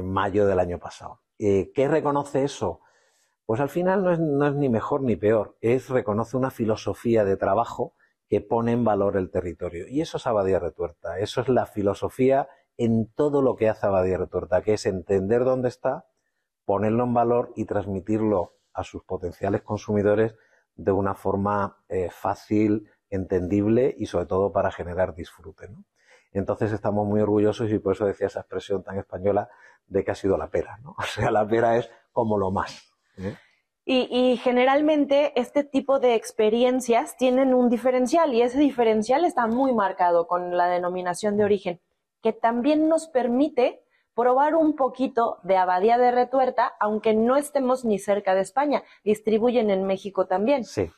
mayo 0.04 0.46
del 0.46 0.58
año 0.58 0.78
pasado. 0.78 1.20
Eh, 1.38 1.72
¿Qué 1.74 1.88
reconoce 1.88 2.44
eso? 2.44 2.80
Pues 3.46 3.60
al 3.60 3.68
final 3.68 4.02
no 4.02 4.46
es, 4.46 4.54
ni 4.54 4.68
mejor 4.68 5.02
ni 5.02 5.14
peor, 5.14 5.56
es 5.60 5.88
reconoce 5.88 6.36
una 6.36 6.50
filosofía 6.50 7.24
de 7.24 7.36
trabajo 7.36 7.94
que 8.28 8.40
pone 8.40 8.72
en 8.72 8.84
valor 8.84 9.16
el 9.16 9.30
territorio. 9.30 9.86
Y 9.88 10.00
eso 10.00 10.16
es 10.16 10.26
Abadía 10.26 10.58
Retuerta, 10.58 11.20
eso 11.20 11.40
es 11.40 11.48
la 11.48 11.66
filosofía 11.66 12.48
en 12.76 13.06
todo 13.14 13.42
lo 13.42 13.54
que 13.54 13.68
hace 13.68 13.86
Abadía 13.86 14.18
Retuerta, 14.18 14.62
que 14.62 14.74
es 14.74 14.84
entender 14.84 15.44
dónde 15.44 15.68
está, 15.68 16.06
ponerlo 16.64 17.04
en 17.04 17.14
valor 17.14 17.52
y 17.54 17.66
transmitirlo 17.66 18.56
a 18.72 18.82
sus 18.82 19.04
potenciales 19.04 19.62
consumidores 19.62 20.34
de 20.74 20.90
una 20.90 21.14
forma 21.14 21.78
eh, 21.88 22.10
fácil, 22.10 22.90
entendible 23.10 23.94
y 23.96 24.06
sobre 24.06 24.26
todo 24.26 24.52
para 24.52 24.72
generar 24.72 25.14
disfrute. 25.14 25.68
Entonces 26.32 26.72
estamos 26.72 27.06
muy 27.06 27.20
orgullosos 27.20 27.70
y 27.70 27.78
por 27.78 27.94
eso 27.94 28.06
decía 28.06 28.26
esa 28.26 28.40
expresión 28.40 28.82
tan 28.82 28.98
española 28.98 29.48
de 29.86 30.04
que 30.04 30.10
ha 30.10 30.14
sido 30.16 30.36
la 30.36 30.50
pera. 30.50 30.78
¿no? 30.82 30.96
O 30.98 31.02
sea, 31.04 31.30
la 31.30 31.46
pera 31.46 31.76
es 31.76 31.88
como 32.12 32.36
lo 32.38 32.50
más. 32.50 32.95
¿Eh? 33.16 33.36
Y, 33.88 34.36
generalmente 34.38 35.32
este 35.40 35.62
tipo 35.62 36.00
de 36.00 36.16
experiencias 36.16 37.16
tienen 37.16 37.54
un 37.54 37.68
diferencial 37.68 38.34
y 38.34 38.42
ese 38.42 38.58
diferencial 38.58 39.24
está 39.24 39.46
muy 39.46 39.72
marcado 39.72 40.26
con 40.26 40.56
la 40.56 40.66
denominación 40.66 41.36
de 41.36 41.44
origen, 41.44 41.80
que 42.20 42.32
también 42.32 42.88
nos 42.88 43.06
permite 43.06 43.84
probar 44.16 44.56
un 44.56 44.74
poquito 44.74 45.38
de 45.44 45.56
abadía 45.56 45.98
de 45.98 46.10
retuerta, 46.10 46.72
aunque 46.80 47.14
no 47.14 47.36
estemos 47.36 47.84
ni 47.84 48.00
cerca 48.00 48.34
de 48.34 48.40
España. 48.40 48.82
Distribuyen 49.04 49.70
en 49.70 49.84
México 49.84 50.26
también. 50.26 50.64
Sí, 50.64 50.90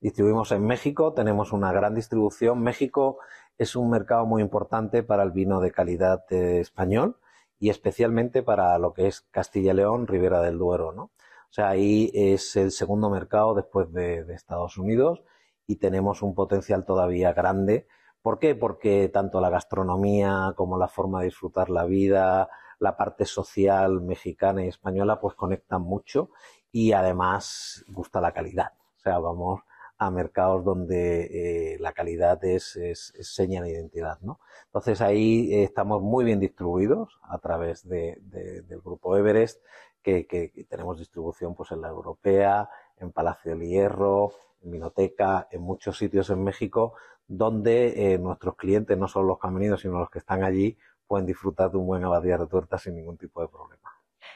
distribuimos 0.00 0.50
en 0.50 0.66
México, 0.66 1.12
tenemos 1.12 1.52
una 1.52 1.72
gran 1.72 1.94
distribución. 1.94 2.60
México 2.60 3.18
es 3.56 3.76
un 3.76 3.88
mercado 3.88 4.26
muy 4.26 4.42
importante 4.42 5.04
para 5.04 5.22
el 5.22 5.30
vino 5.30 5.60
de 5.60 5.70
calidad 5.70 6.24
español 6.32 7.18
y 7.60 7.70
especialmente 7.70 8.42
para 8.42 8.76
lo 8.78 8.94
que 8.94 9.06
es 9.06 9.20
Castilla 9.20 9.72
y 9.72 9.76
León, 9.76 10.08
Ribera 10.08 10.40
del 10.40 10.58
Duero, 10.58 10.90
¿no? 10.90 11.12
O 11.52 11.54
sea, 11.54 11.68
ahí 11.68 12.10
es 12.14 12.56
el 12.56 12.70
segundo 12.70 13.10
mercado 13.10 13.54
después 13.54 13.92
de, 13.92 14.24
Estados 14.32 14.78
Unidos 14.78 15.22
y 15.66 15.76
tenemos 15.76 16.22
un 16.22 16.34
potencial 16.34 16.86
todavía 16.86 17.34
grande. 17.34 17.86
¿Por 18.22 18.38
qué? 18.38 18.54
Porque 18.54 19.10
tanto 19.10 19.38
la 19.38 19.50
gastronomía 19.50 20.54
como 20.56 20.78
la 20.78 20.88
forma 20.88 21.18
de 21.18 21.26
disfrutar 21.26 21.68
la 21.68 21.84
vida, 21.84 22.48
la 22.78 22.96
parte 22.96 23.26
social 23.26 24.00
mexicana 24.00 24.64
y 24.64 24.68
española, 24.68 25.20
pues 25.20 25.34
conectan 25.34 25.82
mucho 25.82 26.30
y 26.70 26.92
además 26.92 27.84
gusta 27.86 28.22
la 28.22 28.32
calidad. 28.32 28.72
O 28.96 29.00
sea, 29.00 29.18
vamos 29.18 29.60
a 29.98 30.10
mercados 30.10 30.64
donde 30.64 31.74
eh, 31.74 31.78
la 31.80 31.92
calidad 31.92 32.42
es, 32.46 32.78
seña 33.20 33.60
de 33.60 33.72
identidad, 33.72 34.18
¿no? 34.22 34.40
Entonces 34.64 35.02
ahí 35.02 35.52
estamos 35.52 36.00
muy 36.00 36.24
bien 36.24 36.40
distribuidos 36.40 37.20
a 37.24 37.36
través 37.40 37.86
del 37.86 38.80
grupo 38.82 39.18
Everest 39.18 39.62
que, 40.02 40.66
tenemos 40.68 40.98
distribución 40.98 41.54
pues 41.54 41.70
en 41.72 41.80
la 41.80 41.88
europea, 41.88 42.68
en 42.96 43.12
Palacio 43.12 43.52
del 43.52 43.66
Hierro, 43.66 44.32
en 44.62 44.70
Minoteca, 44.70 45.48
en 45.50 45.62
muchos 45.62 45.96
sitios 45.96 46.30
en 46.30 46.42
México, 46.42 46.94
donde 47.26 48.14
eh, 48.14 48.18
nuestros 48.18 48.56
clientes, 48.56 48.98
no 48.98 49.08
solo 49.08 49.28
los 49.28 49.38
camerinos, 49.38 49.80
sino 49.80 49.98
los 49.98 50.10
que 50.10 50.18
están 50.18 50.44
allí, 50.44 50.76
pueden 51.06 51.26
disfrutar 51.26 51.70
de 51.70 51.78
un 51.78 51.86
buen 51.86 52.04
abadía 52.04 52.38
de 52.38 52.46
tuerta 52.46 52.78
sin 52.78 52.94
ningún 52.94 53.16
tipo 53.16 53.40
de 53.40 53.48
problema. 53.48 53.90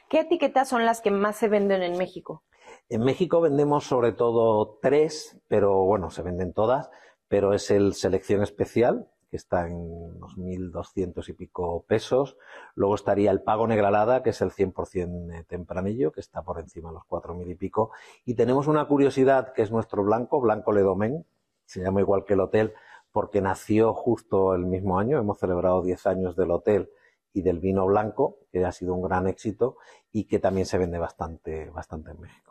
¿Qué 0.09 0.20
etiquetas 0.20 0.68
son 0.68 0.85
las 0.85 1.00
que 1.00 1.11
más 1.11 1.37
se 1.37 1.48
venden 1.48 1.83
en 1.83 1.98
México? 1.98 2.44
En 2.88 3.02
México 3.02 3.40
vendemos 3.40 3.85
sobre 3.85 4.12
todo 4.12 4.79
tres, 4.81 5.40
pero 5.48 5.85
bueno, 5.85 6.11
se 6.11 6.22
venden 6.22 6.52
todas, 6.52 6.90
pero 7.29 7.52
es 7.52 7.70
el 7.70 7.94
selección 7.94 8.42
especial, 8.42 9.11
que 9.31 9.37
está 9.37 9.67
en 9.67 9.75
unos 9.75 10.37
1.200 10.37 11.29
y 11.29 11.33
pico 11.33 11.85
pesos. 11.87 12.37
Luego 12.75 12.95
estaría 12.95 13.31
el 13.31 13.43
pago 13.43 13.67
negralada, 13.67 14.23
que 14.23 14.31
es 14.31 14.41
el 14.41 14.51
100% 14.51 15.47
tempranillo, 15.47 16.12
que 16.12 16.21
está 16.21 16.43
por 16.43 16.61
encima 16.61 16.91
de 16.91 16.95
los 16.95 17.05
4.000 17.05 17.51
y 17.51 17.55
pico. 17.55 17.91
Y 18.25 18.35
tenemos 18.35 18.67
una 18.67 18.87
curiosidad, 18.87 19.53
que 19.53 19.62
es 19.62 19.71
nuestro 19.71 20.05
blanco, 20.05 20.41
Blanco 20.41 20.73
Ledomen, 20.73 21.27
se 21.65 21.81
llama 21.81 22.01
igual 22.01 22.25
que 22.25 22.35
el 22.35 22.41
hotel, 22.41 22.75
porque 23.11 23.41
nació 23.41 23.95
justo 23.95 24.55
el 24.55 24.67
mismo 24.67 24.99
año. 24.99 25.19
Hemos 25.19 25.39
celebrado 25.39 25.83
10 25.83 26.07
años 26.07 26.37
del 26.37 26.51
hotel 26.51 26.91
y 27.33 27.43
del 27.43 27.59
vino 27.59 27.87
blanco, 27.87 28.39
que 28.51 28.65
ha 28.65 28.73
sido 28.73 28.95
un 28.95 29.03
gran 29.03 29.27
éxito 29.27 29.77
y 30.12 30.25
que 30.25 30.39
también 30.39 30.67
se 30.67 30.79
vende 30.79 30.99
bastante, 30.99 31.71
bastante 31.71 32.12
en 32.12 32.21
México. 32.21 32.47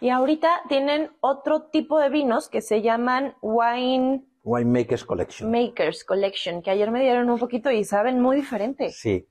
Y 0.00 0.10
ahorita 0.10 0.62
tienen 0.68 1.10
otro 1.20 1.64
tipo 1.64 1.98
de 1.98 2.10
vinos 2.10 2.48
que 2.48 2.60
se 2.60 2.82
llaman 2.82 3.34
wine 3.40 4.24
Winemakers 4.42 5.04
Collection. 5.04 5.50
Makers 5.50 6.04
Collection, 6.04 6.62
que 6.62 6.70
ayer 6.70 6.90
me 6.90 7.00
dieron 7.00 7.30
un 7.30 7.38
poquito 7.38 7.70
y 7.70 7.84
saben 7.84 8.20
muy 8.20 8.36
diferente. 8.36 8.90
Sí. 8.90 9.26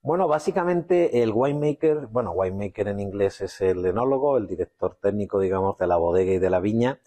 Bueno, 0.00 0.28
básicamente 0.28 1.22
el 1.22 1.32
winemaker, 1.32 2.06
bueno, 2.06 2.32
winemaker 2.32 2.88
en 2.88 3.00
inglés 3.00 3.40
es 3.40 3.60
el 3.60 3.84
enólogo, 3.84 4.36
el 4.38 4.46
director 4.46 4.96
técnico, 5.00 5.40
digamos, 5.40 5.76
de 5.78 5.86
la 5.86 5.96
bodega 5.96 6.32
y 6.32 6.38
de 6.38 6.50
la 6.50 6.60
viña. 6.60 7.00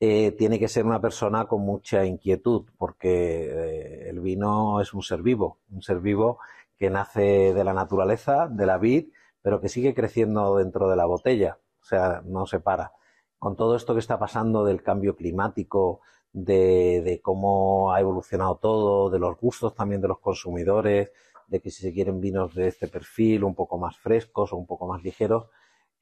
Eh, 0.00 0.32
tiene 0.32 0.58
que 0.58 0.68
ser 0.68 0.84
una 0.84 1.00
persona 1.00 1.46
con 1.46 1.62
mucha 1.62 2.04
inquietud, 2.04 2.64
porque 2.76 3.44
eh, 3.44 4.10
el 4.10 4.20
vino 4.20 4.80
es 4.80 4.92
un 4.92 5.02
ser 5.02 5.22
vivo, 5.22 5.58
un 5.70 5.82
ser 5.82 6.00
vivo 6.00 6.38
que 6.76 6.90
nace 6.90 7.54
de 7.54 7.64
la 7.64 7.72
naturaleza, 7.72 8.48
de 8.48 8.66
la 8.66 8.78
vid, 8.78 9.06
pero 9.40 9.60
que 9.60 9.68
sigue 9.68 9.94
creciendo 9.94 10.56
dentro 10.56 10.88
de 10.88 10.96
la 10.96 11.06
botella, 11.06 11.58
o 11.80 11.84
sea, 11.84 12.22
no 12.24 12.46
se 12.46 12.60
para. 12.60 12.92
Con 13.38 13.56
todo 13.56 13.76
esto 13.76 13.94
que 13.94 14.00
está 14.00 14.18
pasando 14.18 14.64
del 14.64 14.82
cambio 14.82 15.16
climático, 15.16 16.00
de, 16.34 17.20
cómo 17.22 17.92
ha 17.92 18.00
evolucionado 18.00 18.56
todo, 18.56 19.08
de 19.08 19.18
los 19.18 19.38
gustos 19.38 19.74
también 19.74 20.00
de 20.00 20.08
los 20.08 20.18
consumidores, 20.18 21.12
de 21.46 21.60
que 21.60 21.70
si 21.70 21.82
se 21.82 21.92
quieren 21.92 22.20
vinos 22.20 22.54
de 22.54 22.68
este 22.68 22.88
perfil, 22.88 23.44
un 23.44 23.54
poco 23.54 23.78
más 23.78 23.96
frescos 23.96 24.52
o 24.52 24.56
un 24.56 24.66
poco 24.66 24.86
más 24.86 25.02
ligeros, 25.02 25.46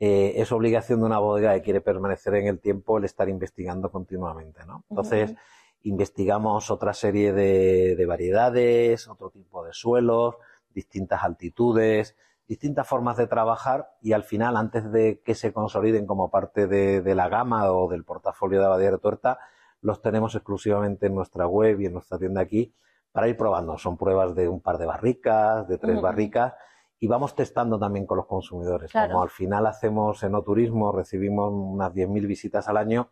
eh, 0.00 0.32
es 0.36 0.50
obligación 0.50 1.00
de 1.00 1.06
una 1.06 1.18
bodega 1.18 1.54
que 1.54 1.62
quiere 1.62 1.80
permanecer 1.80 2.34
en 2.34 2.46
el 2.46 2.60
tiempo 2.60 2.98
el 2.98 3.04
estar 3.04 3.28
investigando 3.28 3.92
continuamente, 3.92 4.64
¿no? 4.66 4.84
Entonces, 4.88 5.34
investigamos 5.82 6.70
otra 6.70 6.94
serie 6.94 7.32
de, 7.32 7.94
de, 7.94 8.06
variedades, 8.06 9.08
otro 9.08 9.30
tipo 9.30 9.62
de 9.64 9.72
suelos, 9.74 10.36
distintas 10.70 11.22
altitudes, 11.22 12.16
distintas 12.48 12.88
formas 12.88 13.16
de 13.18 13.26
trabajar 13.26 13.90
y 14.00 14.12
al 14.12 14.24
final, 14.24 14.56
antes 14.56 14.90
de 14.90 15.20
que 15.20 15.34
se 15.34 15.52
consoliden 15.52 16.06
como 16.06 16.30
parte 16.30 16.66
de, 16.66 17.02
de 17.02 17.14
la 17.14 17.28
gama 17.28 17.70
o 17.70 17.88
del 17.88 18.04
portafolio 18.04 18.60
de 18.60 18.66
Abadía 18.66 18.90
de 18.90 18.98
Tuerta, 18.98 19.38
los 19.82 20.00
tenemos 20.00 20.34
exclusivamente 20.34 21.06
en 21.06 21.14
nuestra 21.14 21.46
web 21.46 21.80
y 21.80 21.86
en 21.86 21.92
nuestra 21.92 22.18
tienda 22.18 22.40
aquí 22.40 22.74
para 23.10 23.28
ir 23.28 23.36
probando. 23.36 23.76
Son 23.76 23.98
pruebas 23.98 24.34
de 24.34 24.48
un 24.48 24.60
par 24.60 24.78
de 24.78 24.86
barricas, 24.86 25.68
de 25.68 25.76
tres 25.76 26.00
barricas 26.00 26.54
y 26.98 27.08
vamos 27.08 27.34
testando 27.34 27.78
también 27.78 28.06
con 28.06 28.16
los 28.16 28.26
consumidores. 28.26 28.92
Como 28.92 29.22
al 29.22 29.30
final 29.30 29.66
hacemos 29.66 30.22
enoturismo, 30.22 30.92
recibimos 30.92 31.52
unas 31.52 31.92
10.000 31.92 32.26
visitas 32.26 32.68
al 32.68 32.76
año, 32.76 33.10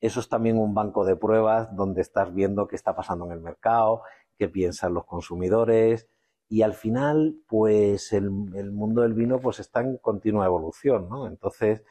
eso 0.00 0.20
es 0.20 0.28
también 0.28 0.56
un 0.56 0.72
banco 0.72 1.04
de 1.04 1.16
pruebas 1.16 1.74
donde 1.74 2.00
estás 2.00 2.32
viendo 2.32 2.68
qué 2.68 2.76
está 2.76 2.94
pasando 2.94 3.26
en 3.26 3.32
el 3.32 3.40
mercado, 3.40 4.02
qué 4.38 4.48
piensan 4.48 4.94
los 4.94 5.04
consumidores 5.04 6.08
y 6.48 6.62
al 6.62 6.74
final, 6.74 7.36
pues 7.48 8.12
el, 8.12 8.30
el 8.54 8.70
mundo 8.70 9.02
del 9.02 9.14
vino 9.14 9.40
pues 9.40 9.58
está 9.58 9.80
en 9.80 9.96
continua 9.98 10.46
evolución, 10.46 11.08
¿no? 11.08 11.26
Entonces, 11.26 11.82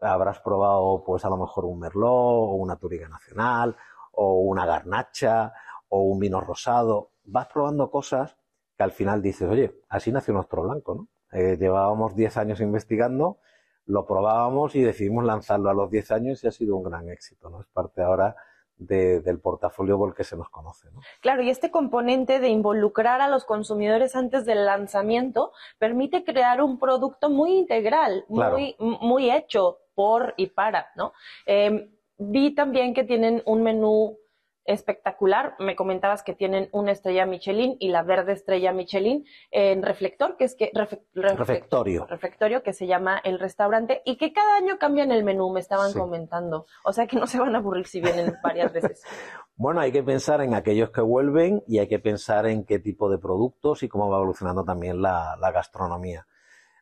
habrás 0.00 0.40
probado 0.40 1.02
pues 1.04 1.24
a 1.24 1.28
lo 1.28 1.36
mejor 1.36 1.64
un 1.64 1.80
merlot 1.80 2.10
o 2.10 2.54
una 2.54 2.76
turiga 2.76 3.08
nacional 3.08 3.76
o 4.12 4.40
una 4.40 4.66
garnacha 4.66 5.52
o 5.88 6.02
un 6.02 6.18
vino 6.18 6.40
rosado. 6.40 7.10
Vas 7.24 7.46
probando 7.48 7.90
cosas 7.90 8.36
que 8.76 8.84
al 8.84 8.92
final 8.92 9.22
dices, 9.22 9.48
oye, 9.48 9.80
así 9.88 10.12
nació 10.12 10.34
nuestro 10.34 10.62
blanco, 10.62 10.94
¿no? 10.94 11.08
Eh, 11.32 11.56
llevábamos 11.58 12.14
10 12.14 12.36
años 12.38 12.60
investigando, 12.60 13.38
lo 13.84 14.06
probábamos 14.06 14.74
y 14.76 14.82
decidimos 14.82 15.24
lanzarlo 15.24 15.68
a 15.68 15.74
los 15.74 15.90
10 15.90 16.10
años 16.12 16.44
y 16.44 16.48
ha 16.48 16.52
sido 16.52 16.76
un 16.76 16.84
gran 16.84 17.08
éxito, 17.10 17.50
¿no? 17.50 17.60
Es 17.60 17.66
parte 17.66 18.02
ahora 18.02 18.34
del 18.78 19.40
portafolio 19.40 19.98
por 19.98 20.10
el 20.10 20.14
que 20.14 20.22
se 20.22 20.36
nos 20.36 20.48
conoce. 20.50 20.88
¿no? 20.92 21.00
Claro, 21.20 21.42
y 21.42 21.50
este 21.50 21.72
componente 21.72 22.38
de 22.38 22.48
involucrar 22.48 23.20
a 23.20 23.28
los 23.28 23.44
consumidores 23.44 24.14
antes 24.14 24.44
del 24.44 24.64
lanzamiento 24.64 25.52
permite 25.78 26.24
crear 26.24 26.62
un 26.62 26.78
producto 26.78 27.28
muy 27.28 27.58
integral, 27.58 28.24
muy, 28.28 28.76
muy 28.78 29.30
hecho 29.32 29.78
por 29.98 30.34
y 30.36 30.46
para, 30.46 30.92
¿no? 30.94 31.12
Em, 31.44 31.90
vi 32.18 32.54
también 32.54 32.94
que 32.94 33.02
tienen 33.02 33.42
un 33.46 33.64
menú 33.64 34.16
espectacular. 34.64 35.56
Me 35.58 35.74
comentabas 35.74 36.22
que 36.22 36.34
tienen 36.34 36.68
una 36.70 36.92
estrella 36.92 37.26
Michelin 37.26 37.76
y 37.80 37.88
la 37.88 38.04
verde 38.04 38.34
estrella 38.34 38.72
Michelin 38.72 39.24
en 39.50 39.82
reflector, 39.82 40.36
que 40.36 40.44
es 40.44 40.54
que 40.54 40.70
reflectorio. 40.74 42.06
reflectorio 42.06 42.62
que 42.62 42.72
se 42.72 42.86
llama 42.86 43.18
el 43.24 43.40
restaurante 43.40 44.02
y 44.04 44.16
que 44.18 44.32
cada 44.32 44.56
año 44.56 44.78
cambian 44.78 45.10
el 45.10 45.24
menú, 45.24 45.50
me 45.50 45.58
estaban 45.58 45.92
comentando. 45.94 46.66
O 46.84 46.92
sea 46.92 47.08
que 47.08 47.16
no 47.16 47.26
se 47.26 47.40
van 47.40 47.56
a 47.56 47.58
aburrir 47.58 47.88
si 47.88 48.00
vienen 48.00 48.36
varias 48.40 48.72
veces. 48.72 49.02
bueno, 49.56 49.80
hay 49.80 49.90
que 49.90 50.04
pensar 50.04 50.42
en 50.42 50.54
aquellos 50.54 50.90
que 50.90 51.00
vuelven 51.00 51.64
y 51.66 51.80
hay 51.80 51.88
que 51.88 51.98
pensar 51.98 52.46
en 52.46 52.64
qué 52.64 52.78
tipo 52.78 53.10
de 53.10 53.18
productos 53.18 53.82
y 53.82 53.88
cómo 53.88 54.08
va 54.08 54.18
evolucionando 54.18 54.64
también 54.64 55.02
la, 55.02 55.36
gastronomía. 55.52 56.26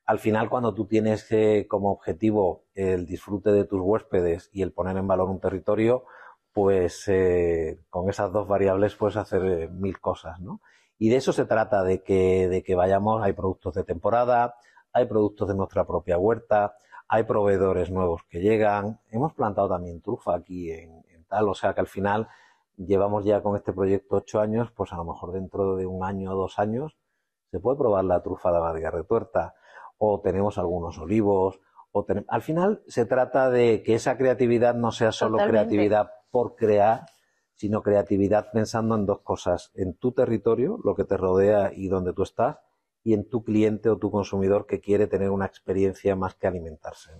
Al 0.07 0.21
final, 0.21 0.49
cuando 0.49 0.73
tú 0.73 0.87
tienes 0.87 1.31
eh, 1.33 1.66
como 1.69 1.90
objetivo 1.90 2.62
el 2.75 3.07
disfrute 3.07 3.51
de 3.51 3.64
tus 3.64 3.81
huéspedes 3.81 4.49
y 4.53 4.62
el 4.62 4.73
poner 4.73 4.97
en 4.97 5.09
valor 5.09 5.29
un 5.29 5.40
territorio, 5.40 6.05
pues 6.53 7.09
eh, 7.09 7.81
con 7.90 8.09
esas 8.09 8.33
dos 8.33 8.47
variables 8.47 8.95
puedes 8.95 9.16
hacer 9.16 9.45
eh, 9.45 9.69
mil 9.69 10.01
cosas, 10.01 10.40
¿no? 10.40 10.61
Y 10.97 11.11
de 11.11 11.16
eso 11.16 11.33
se 11.33 11.45
trata, 11.45 11.83
de 11.83 12.03
que, 12.03 12.49
de 12.49 12.62
que 12.62 12.75
vayamos, 12.75 13.23
hay 13.23 13.33
productos 13.33 13.75
de 13.75 13.85
temporada, 13.85 14.55
hay 14.92 15.07
productos 15.07 15.49
de 15.49 15.55
nuestra 15.55 15.85
propia 15.85 16.16
huerta, 16.16 16.77
hay 17.09 17.25
proveedores 17.25 17.90
nuevos 17.90 18.23
que 18.31 18.40
llegan, 18.40 19.01
hemos 19.11 19.35
plantado 19.35 19.69
también 19.69 20.01
trufa 20.01 20.37
aquí 20.37 20.71
en, 20.71 21.03
tal, 21.29 21.49
o 21.49 21.55
sea 21.55 21.75
que 21.75 21.81
al 21.81 21.88
final 21.88 22.29
llevamos 22.77 23.25
ya 23.25 23.42
con 23.42 23.57
este 23.57 23.73
proyecto 23.73 24.16
ocho 24.16 24.40
años, 24.40 24.71
pues 24.71 24.92
a 24.92 24.97
lo 24.97 25.05
mejor 25.05 25.33
dentro 25.33 25.77
de 25.77 25.87
un 25.87 26.05
año 26.05 26.33
o 26.33 26.37
dos 26.37 26.59
años 26.59 26.97
se 27.51 27.59
puede 27.59 27.77
probar 27.77 28.05
la 28.05 28.23
trufa 28.23 28.51
de 28.53 28.57
Abadía 28.59 28.90
Retuerta, 28.90 29.55
o 29.99 30.21
tenemos 30.21 30.59
algunos 30.59 30.99
olivos, 30.99 31.61
o 31.93 32.07
al 32.29 32.43
final 32.43 32.83
se 32.87 33.07
trata 33.07 33.51
de 33.51 33.83
que 33.83 33.95
esa 33.95 34.19
creatividad 34.19 34.75
no 34.75 34.93
sea 34.93 35.13
solo 35.13 35.39
creatividad 35.39 36.11
por 36.31 36.55
crear, 36.55 37.07
sino 37.55 37.83
creatividad 37.83 38.51
pensando 38.53 38.95
en 38.97 39.07
dos 39.07 39.23
cosas, 39.23 39.73
en 39.75 39.95
tu 39.95 40.13
territorio, 40.13 40.79
lo 40.85 40.95
que 40.95 41.05
te 41.05 41.17
rodea 41.17 41.73
y 41.75 41.89
donde 41.89 42.13
tú 42.13 42.23
estás, 42.23 42.59
y 43.03 43.15
en 43.15 43.29
tu 43.29 43.45
cliente 43.45 43.89
o 43.89 43.97
tu 43.97 44.11
consumidor 44.11 44.67
que 44.67 44.81
quiere 44.81 45.07
tener 45.07 45.31
una 45.31 45.47
experiencia 45.47 46.17
más 46.17 46.35
que 46.35 46.49
alimentarse. 46.49 47.13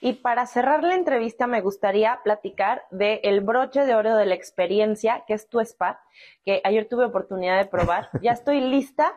Y 0.00 0.14
para 0.14 0.46
cerrar 0.46 0.84
la 0.84 0.94
entrevista 0.94 1.46
me 1.46 1.60
gustaría 1.60 2.20
platicar 2.22 2.84
del 2.90 3.18
el 3.22 3.40
broche 3.40 3.86
de 3.86 3.94
oro 3.94 4.14
de 4.14 4.26
la 4.26 4.34
experiencia, 4.34 5.24
que 5.26 5.34
es 5.34 5.48
tu 5.48 5.58
spa, 5.60 6.00
que 6.44 6.60
ayer 6.64 6.86
tuve 6.88 7.06
oportunidad 7.06 7.58
de 7.58 7.66
probar. 7.66 8.08
Ya 8.22 8.32
estoy 8.32 8.60
lista, 8.60 9.14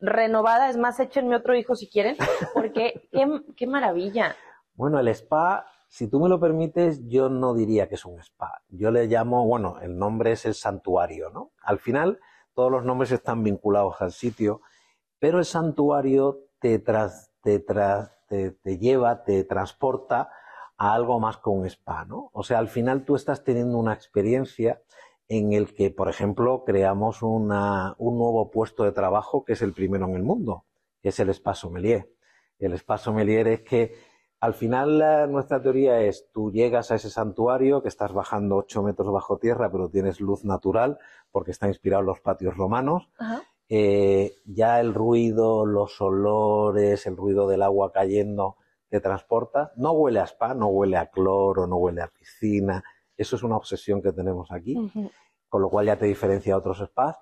renovada, 0.00 0.68
es 0.68 0.76
más, 0.76 1.00
échenme 1.00 1.36
otro 1.36 1.56
hijo 1.56 1.74
si 1.74 1.88
quieren, 1.88 2.16
porque 2.54 3.08
qué, 3.12 3.26
qué 3.56 3.66
maravilla. 3.66 4.36
Bueno, 4.74 4.98
el 4.98 5.08
spa 5.08 5.66
si 5.88 6.08
tú 6.08 6.20
me 6.20 6.28
lo 6.28 6.40
permites, 6.40 7.06
yo 7.08 7.28
no 7.28 7.54
diría 7.54 7.88
que 7.88 7.94
es 7.94 8.04
un 8.04 8.18
spa. 8.20 8.62
Yo 8.68 8.90
le 8.90 9.06
llamo, 9.06 9.46
bueno, 9.46 9.78
el 9.80 9.96
nombre 9.96 10.32
es 10.32 10.44
el 10.44 10.54
santuario, 10.54 11.30
¿no? 11.30 11.52
Al 11.62 11.78
final, 11.78 12.18
todos 12.54 12.70
los 12.70 12.84
nombres 12.84 13.12
están 13.12 13.42
vinculados 13.42 13.96
al 14.00 14.12
sitio, 14.12 14.60
pero 15.18 15.38
el 15.38 15.44
santuario 15.44 16.48
te, 16.58 16.78
te, 16.78 17.60
te, 18.50 18.78
lleva, 18.78 19.22
te 19.24 19.44
transporta 19.44 20.30
a 20.76 20.92
algo 20.92 21.20
más 21.20 21.38
que 21.38 21.50
un 21.50 21.66
spa, 21.66 22.04
¿no? 22.04 22.30
O 22.32 22.42
sea, 22.42 22.58
al 22.58 22.68
final 22.68 23.04
tú 23.04 23.16
estás 23.16 23.44
teniendo 23.44 23.78
una 23.78 23.94
experiencia 23.94 24.82
en 25.28 25.52
el 25.52 25.74
que, 25.74 25.90
por 25.90 26.08
ejemplo, 26.08 26.64
creamos 26.64 27.22
un 27.22 27.48
nuevo 27.48 28.50
puesto 28.50 28.84
de 28.84 28.92
trabajo 28.92 29.44
que 29.44 29.54
es 29.54 29.62
el 29.62 29.72
primero 29.72 30.06
en 30.06 30.14
el 30.14 30.22
mundo, 30.22 30.64
que 31.02 31.08
es 31.08 31.20
el 31.20 31.30
spa 31.30 31.54
sommelier. 31.54 32.08
El 32.58 32.72
spa 32.74 32.98
sommelier 32.98 33.48
es 33.48 33.60
que 33.62 33.94
al 34.40 34.54
final 34.54 35.30
nuestra 35.30 35.60
teoría 35.60 36.00
es, 36.02 36.30
tú 36.32 36.52
llegas 36.52 36.90
a 36.90 36.96
ese 36.96 37.10
santuario 37.10 37.82
que 37.82 37.88
estás 37.88 38.12
bajando 38.12 38.56
8 38.56 38.82
metros 38.82 39.12
bajo 39.12 39.38
tierra, 39.38 39.70
pero 39.72 39.88
tienes 39.88 40.20
luz 40.20 40.44
natural 40.44 40.98
porque 41.32 41.50
está 41.50 41.68
inspirado 41.68 42.00
en 42.00 42.06
los 42.06 42.20
patios 42.20 42.56
romanos. 42.56 43.08
Eh, 43.68 44.36
ya 44.44 44.78
el 44.80 44.94
ruido, 44.94 45.66
los 45.66 46.00
olores, 46.00 47.06
el 47.06 47.16
ruido 47.16 47.48
del 47.48 47.62
agua 47.62 47.92
cayendo 47.92 48.56
te 48.88 49.00
transporta. 49.00 49.72
No 49.76 49.92
huele 49.92 50.20
a 50.20 50.24
spa, 50.24 50.54
no 50.54 50.68
huele 50.68 50.98
a 50.98 51.06
cloro, 51.06 51.66
no 51.66 51.76
huele 51.76 52.02
a 52.02 52.08
piscina. 52.08 52.84
Eso 53.16 53.36
es 53.36 53.42
una 53.42 53.56
obsesión 53.56 54.02
que 54.02 54.12
tenemos 54.12 54.50
aquí, 54.52 54.76
con 55.48 55.62
lo 55.62 55.70
cual 55.70 55.86
ya 55.86 55.96
te 55.96 56.06
diferencia 56.06 56.54
a 56.54 56.58
otros 56.58 56.78
spas. 56.78 57.16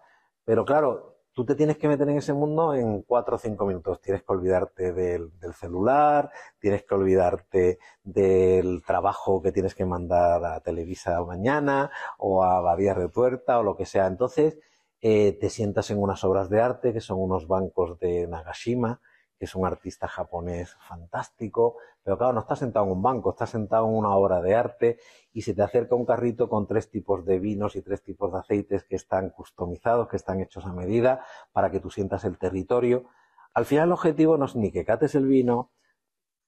Pero 0.44 0.64
claro, 0.64 1.14
tú 1.34 1.44
te 1.44 1.56
tienes 1.56 1.76
que 1.76 1.88
meter 1.88 2.08
en 2.08 2.18
ese 2.18 2.32
mundo 2.32 2.74
en 2.74 3.02
cuatro 3.02 3.36
o 3.36 3.38
cinco 3.38 3.66
minutos. 3.66 4.00
Tienes 4.00 4.22
que 4.22 4.32
olvidarte 4.32 4.92
del, 4.92 5.32
celular, 5.58 6.30
tienes 6.58 6.84
que 6.84 6.94
olvidarte 6.94 7.78
del 8.02 8.82
trabajo 8.86 9.42
que 9.42 9.52
tienes 9.52 9.74
que 9.74 9.84
mandar 9.84 10.44
a 10.44 10.60
Televisa 10.60 11.22
mañana 11.24 11.90
o 12.18 12.44
a 12.44 12.60
Badía 12.60 12.94
Retuerta 12.94 13.58
o 13.58 13.62
lo 13.62 13.76
que 13.76 13.84
sea. 13.84 14.06
Entonces, 14.06 14.58
eh, 15.00 15.36
te 15.38 15.50
sientas 15.50 15.90
en 15.90 16.00
unas 16.00 16.22
obras 16.24 16.48
de 16.48 16.60
arte 16.60 16.92
que 16.92 17.00
son 17.00 17.20
unos 17.20 17.48
bancos 17.48 17.98
de 17.98 18.26
Nagashima, 18.28 19.00
que 19.38 19.46
es 19.46 19.54
un 19.54 19.66
artista 19.66 20.06
japonés 20.08 20.76
fantástico, 20.88 21.76
pero 22.02 22.16
claro, 22.18 22.32
no 22.32 22.40
estás 22.40 22.60
sentado 22.60 22.86
en 22.86 22.92
un 22.92 23.02
banco, 23.02 23.30
estás 23.30 23.50
sentado 23.50 23.86
en 23.86 23.94
una 23.94 24.14
obra 24.14 24.40
de 24.40 24.54
arte 24.54 24.98
y 25.32 25.42
se 25.42 25.54
te 25.54 25.62
acerca 25.62 25.94
un 25.94 26.06
carrito 26.06 26.48
con 26.48 26.66
tres 26.66 26.90
tipos 26.90 27.24
de 27.24 27.38
vinos 27.38 27.76
y 27.76 27.82
tres 27.82 28.02
tipos 28.02 28.32
de 28.32 28.38
aceites 28.38 28.84
que 28.84 28.96
están 28.96 29.30
customizados, 29.30 30.08
que 30.08 30.16
están 30.16 30.40
hechos 30.40 30.66
a 30.66 30.72
medida 30.72 31.24
para 31.52 31.70
que 31.70 31.80
tú 31.80 31.90
sientas 31.90 32.24
el 32.24 32.38
territorio. 32.38 33.04
Al 33.52 33.64
final 33.64 33.88
el 33.88 33.92
objetivo 33.92 34.36
no 34.36 34.44
es 34.44 34.56
ni 34.56 34.70
que 34.70 34.84
cates 34.84 35.14
el 35.14 35.26
vino, 35.26 35.72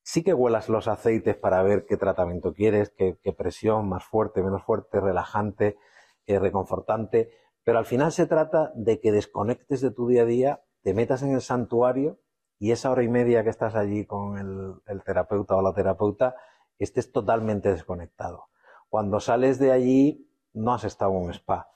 sí 0.03 0.23
que 0.23 0.35
huelas 0.35 0.69
los 0.69 0.87
aceites 0.87 1.37
para 1.37 1.63
ver 1.65 1.85
qué 1.87 1.97
tratamiento 1.97 2.53
quieres, 2.55 2.91
qué, 2.91 3.17
presión, 3.37 3.89
más 3.89 4.05
fuerte, 4.05 4.43
menos 4.43 4.63
fuerte, 4.63 5.01
relajante, 5.01 5.77
eh, 6.27 6.39
reconfortante, 6.39 7.31
pero 7.65 7.79
al 7.79 7.87
final 7.87 8.13
se 8.13 8.27
trata 8.27 8.71
de 8.77 9.01
que 9.01 9.11
desconectes 9.11 9.81
de 9.81 9.91
tu 9.91 10.07
día 10.07 10.23
a 10.23 10.27
día, 10.27 10.63
te 10.83 10.95
metas 10.95 11.23
en 11.23 11.33
el 11.33 11.41
santuario 11.41 12.21
y 12.59 12.73
esa 12.73 12.91
hora 12.91 13.03
y 13.03 13.09
media 13.09 13.43
que 13.45 13.51
estás 13.51 13.75
allí 13.75 14.07
con 14.07 14.39
el, 14.87 15.03
terapeuta 15.03 15.57
o 15.57 15.63
la 15.63 15.75
terapeuta 15.75 16.37
estés 16.79 17.13
totalmente 17.13 17.71
desconectado. 17.71 18.49
Cuando 18.89 19.21
sales 19.21 19.59
de 19.59 19.73
allí 19.73 20.29
no 20.55 20.73
has 20.73 20.85
estado 20.85 21.13
en 21.13 21.19
un 21.19 21.31
spa, 21.31 21.71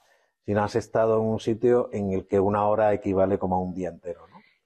sino 0.45 0.63
has 0.63 0.75
estado 0.75 1.19
en 1.19 1.27
un 1.27 1.39
sitio 1.39 1.89
en 1.91 2.13
el 2.13 2.27
que 2.27 2.39
una 2.39 2.65
hora 2.67 2.93
equivale 2.93 3.37
como 3.37 3.55
a 3.55 3.59
un 3.59 3.73
día 3.73 3.89
entero. 3.89 4.21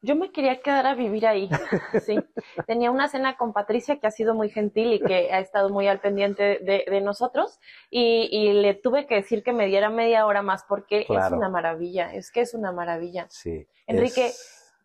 Yo 0.06 0.16
me 0.16 0.32
quería 0.32 0.62
quedar 0.62 0.86
a 0.86 0.94
vivir 0.94 1.26
ahí. 1.26 1.50
Sí. 2.06 2.20
Tenía 2.68 2.92
una 2.92 3.08
cena 3.08 3.38
con 3.38 3.54
Patricia 3.54 3.98
que 4.00 4.06
ha 4.06 4.12
sido 4.12 4.36
muy 4.36 4.50
gentil 4.50 4.94
y 4.94 5.00
que 5.00 5.32
ha 5.34 5.40
estado 5.40 5.70
muy 5.70 5.88
al 5.88 6.00
pendiente 6.00 6.60
de, 6.60 7.02
nosotros 7.02 7.60
y, 7.90 8.54
le 8.54 8.76
tuve 8.76 9.08
que 9.08 9.16
decir 9.16 9.42
que 9.42 9.54
me 9.54 9.66
diera 9.66 9.90
media 9.90 10.28
hora 10.28 10.44
más 10.44 10.64
porque 10.68 11.08
es 11.10 11.32
una 11.32 11.50
maravilla, 11.50 12.14
es 12.14 12.32
que 12.32 12.42
es 12.42 12.54
una 12.54 12.72
maravilla. 12.72 13.26
Sí. 13.30 13.68
Enrique, 13.88 14.32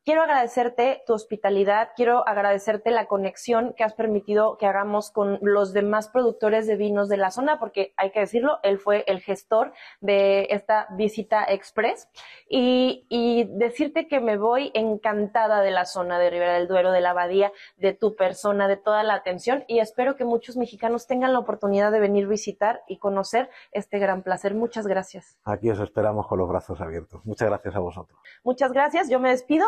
Quiero 0.02 0.22
agradecerte 0.22 1.02
tu 1.06 1.12
hospitalidad, 1.12 1.90
quiero 1.94 2.26
agradecerte 2.26 2.90
la 2.90 3.06
conexión 3.06 3.74
que 3.76 3.84
has 3.84 3.92
permitido 3.92 4.56
que 4.56 4.64
hagamos 4.64 5.10
con 5.10 5.38
los 5.42 5.74
demás 5.74 6.08
productores 6.08 6.66
de 6.66 6.76
vinos 6.76 7.10
de 7.10 7.18
la 7.18 7.30
zona, 7.30 7.58
porque 7.58 7.92
hay 7.98 8.10
que 8.10 8.20
decirlo, 8.20 8.60
él 8.62 8.78
fue 8.78 9.04
el 9.06 9.20
gestor 9.20 9.74
de 10.00 10.46
esta 10.50 10.86
visita 10.96 11.44
express. 11.44 12.08
Y, 12.48 13.06
decirte 13.50 14.08
que 14.08 14.20
me 14.20 14.38
voy 14.38 14.70
encantada 14.74 15.60
de 15.60 15.70
la 15.70 15.84
zona 15.84 16.18
de 16.18 16.30
Ribera 16.30 16.54
del 16.54 16.68
Duero, 16.68 16.92
de 16.92 17.00
la 17.00 17.10
abadía, 17.10 17.52
de 17.76 17.92
tu 17.92 18.16
persona, 18.16 18.68
de 18.68 18.76
toda 18.76 19.02
la 19.02 19.14
atención. 19.14 19.64
Y 19.66 19.80
espero 19.80 20.16
que 20.16 20.24
muchos 20.24 20.56
mexicanos 20.56 21.06
tengan 21.06 21.32
la 21.32 21.38
oportunidad 21.38 21.92
de 21.92 22.00
venir 22.00 22.26
visitar 22.26 22.82
y 22.88 22.98
conocer 22.98 23.50
este 23.72 23.98
gran 23.98 24.22
placer. 24.22 24.54
Muchas 24.54 24.86
gracias. 24.86 25.38
Aquí 25.44 25.70
os 25.70 25.80
esperamos 25.80 26.26
con 26.26 26.38
los 26.38 26.48
brazos 26.48 26.80
abiertos. 26.80 27.24
Muchas 27.24 27.48
gracias 27.48 27.76
a 27.76 27.80
vosotros. 27.80 28.18
Muchas 28.42 28.72
gracias. 28.72 29.10
Yo 29.10 29.20
me 29.20 29.30
despido 29.30 29.66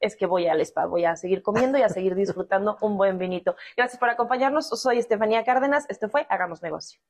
es 0.00 0.16
que 0.16 0.26
voy 0.26 0.46
al 0.46 0.60
spa, 0.60 0.86
voy 0.86 1.04
a 1.04 1.16
seguir 1.16 1.42
comiendo 1.42 1.78
y 1.78 1.82
a 1.82 1.88
seguir 1.88 2.14
disfrutando 2.14 2.78
un 2.80 2.96
buen 2.96 3.18
vinito. 3.18 3.56
Gracias 3.76 3.98
por 3.98 4.08
acompañarnos. 4.08 4.68
Soy 4.68 4.98
Estefanía 4.98 5.44
Cárdenas. 5.44 5.86
Esto 5.88 6.08
fue 6.08 6.26
Hagamos 6.28 6.62
Negocio. 6.62 7.00